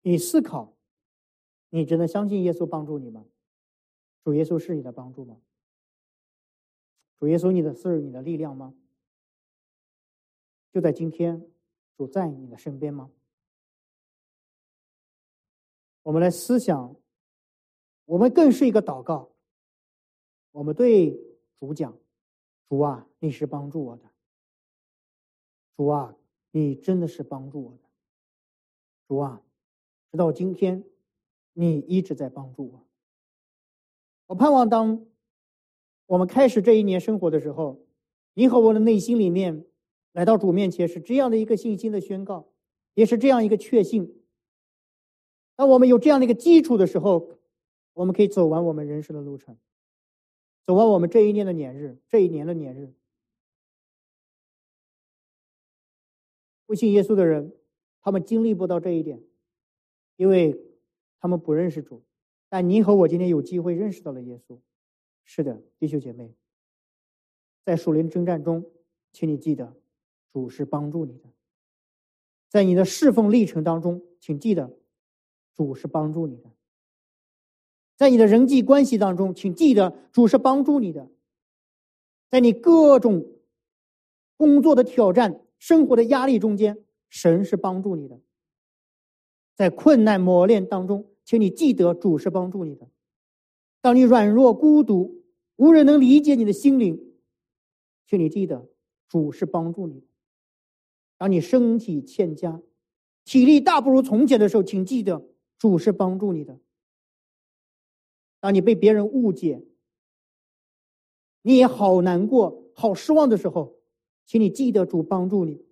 [0.01, 0.75] 你思考，
[1.69, 3.25] 你真的相信耶稣帮助你吗？
[4.25, 5.39] 主耶稣是你的帮助吗？
[7.19, 8.73] 主耶稣，你的是你的力量吗？
[10.73, 11.49] 就在今天，
[11.95, 13.09] 主在你的身边吗？
[16.03, 16.97] 我们来思想，
[18.03, 19.31] 我们更是一个祷告。
[20.51, 21.17] 我们对
[21.59, 21.97] 主讲
[22.69, 24.03] ：“主啊，你是帮助我的。
[25.75, 26.15] 主啊，
[26.51, 27.79] 你真的是帮助我的。
[29.07, 29.41] 主啊，
[30.11, 30.85] 直到今天，
[31.53, 32.85] 你一直在帮助我。
[34.27, 35.05] 我盼望当
[36.05, 37.81] 我们开始这一年生活的时候，
[38.35, 39.65] 你和我的内心里面。”
[40.11, 42.51] 来到主面前是这样的一个信心的宣告，
[42.95, 44.23] 也是这样一个确信。
[45.55, 47.37] 当我们有这样的一个基础的时候，
[47.93, 49.55] 我们可以走完我们人生的路程，
[50.69, 52.93] 走完我们这一年的年日，这一年的年日。
[56.67, 57.57] 不信耶稣的人，
[58.01, 59.23] 他们经历不到这一点，
[60.15, 60.61] 因为
[61.19, 62.03] 他们不认识主。
[62.49, 64.59] 但你和我今天有机会认识到了耶稣。
[65.23, 66.35] 是的，弟兄姐妹，
[67.63, 68.63] 在属灵征战中，
[69.11, 69.75] 请你记得。
[70.31, 71.33] 主是帮助你的，
[72.47, 74.77] 在你的侍奉历程当中，请记得，
[75.55, 76.51] 主是帮助你的；
[77.99, 81.09] 在你的人际关系当中，请记得，主是帮助你的；
[82.29, 83.25] 在你各种
[84.37, 88.21] 工作的挑战、生活的压力中间，神是帮助你的；
[89.53, 92.85] 在困难磨练当中，请你记得，主是帮助你的；
[93.81, 95.25] 当你软弱、孤独、
[95.57, 96.97] 无人能理解你的心灵，
[98.07, 98.69] 请你记得，
[99.09, 100.05] 主是帮助你。
[101.17, 102.61] 当你身体欠佳、
[103.25, 105.21] 体力大不如从前的时候，请记得
[105.57, 106.57] 主是帮助你的。
[108.39, 109.63] 当你被别人误解，
[111.41, 113.75] 你也好难过、好失望的时候，
[114.25, 115.65] 请你记得主帮助你。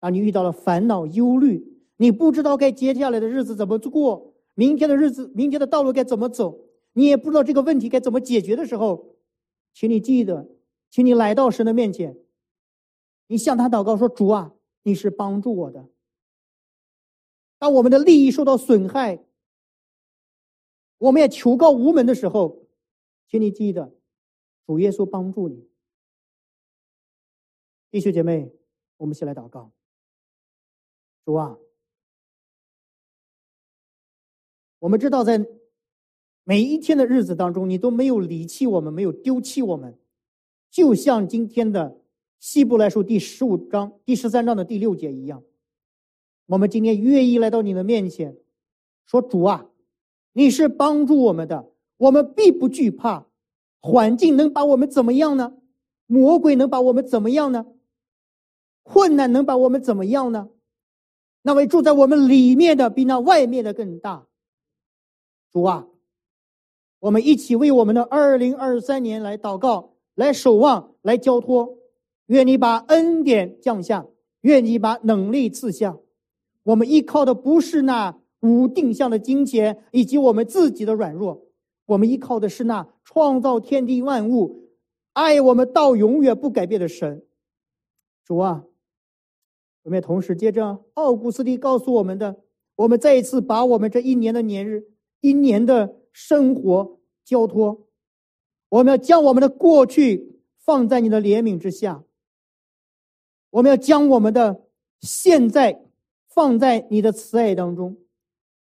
[0.00, 6.60] 当你遇到了烦恼、忧虑，你不知道该接下来的日子怎么过，明天的日子、明天的道路该怎么走，
[6.92, 9.16] 你也不知道这个问题该怎么解决的时候，
[9.72, 10.48] 请你记得，
[10.90, 12.18] 请你来到神的面前。
[13.26, 14.52] 你向他祷告说：“主啊，
[14.82, 15.88] 你是帮助我的。
[17.58, 19.24] 当我们的利益受到损害，
[21.04, 22.66] 我们也求告无门的时候，
[23.28, 23.94] 请你记得，
[24.66, 25.68] 主耶稣帮助你。
[27.90, 28.50] 弟兄姐妹，
[28.96, 29.70] 我们一起来祷告。
[31.26, 31.58] 主啊，
[34.78, 35.46] 我们知道在
[36.42, 39.98] 每一天的日子当中，你都没有离弃我们，没有丢弃我们，
[40.70, 42.00] 就像今天的。”
[42.40, 45.42] 希伯来书第十五章第十三章的第六节一样，
[46.44, 48.36] 我们今天愿意来到你的面前，
[49.06, 49.66] 说主啊，
[50.34, 53.26] 你是帮助我们的，我们必不惧怕。
[53.80, 55.54] 环境能把我们怎么样呢？
[56.06, 57.66] 魔鬼能把我们怎么样呢？
[58.82, 60.50] 困难能把我们怎么样呢？
[61.42, 64.26] 那位住在我们里面的比那外面的更大。
[65.52, 65.86] 主啊，
[66.98, 71.78] 我们一起为我们的二零二三年来祷告，来守望，来交托。
[72.26, 74.06] 愿你把恩典降下，
[74.40, 75.98] 愿你把能力赐下。
[76.62, 81.46] 我们依靠的不是那无定向的金钱以及我们自己的软弱，
[81.86, 84.68] 我们依靠的是那创造天地万物、
[85.14, 87.24] 爱我们到永远不改变的神。
[88.24, 88.64] 主啊，
[89.82, 92.36] 我们也同时接着奥古斯丁告诉我们的，
[92.76, 94.84] 我们再一次把我们这一年的年日、
[95.20, 97.86] 一年的生活交托，
[98.68, 102.04] 我们要将我们的过去放在你的怜悯之下。
[103.50, 104.64] 我们要将我们的
[105.00, 105.84] 现在
[106.28, 107.96] 放在你的慈爱当中，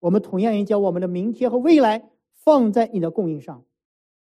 [0.01, 2.11] 我们同样也将我们的明天和未来
[2.43, 3.63] 放在你的供应上。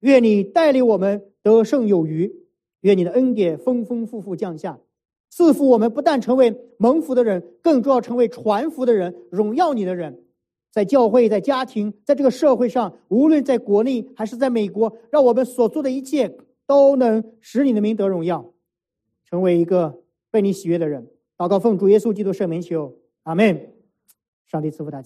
[0.00, 2.34] 愿你带领我们得胜有余，
[2.80, 4.80] 愿你的恩典丰丰富富降下，
[5.30, 10.24] 赐福我们不但成为蒙福的人，更重要成为传福的人，荣耀你的人，
[10.72, 18.52] 在教会、在家庭、在这个社会上，无论在国内还是在美国，让我们所做的一切都能使你的名得荣耀，
[19.24, 20.02] 成为一个。
[20.30, 21.08] 被你喜悦的人，
[21.38, 23.72] 祷告奉主耶稣基督圣名求，阿门。
[24.46, 24.96] 上帝赐福大家。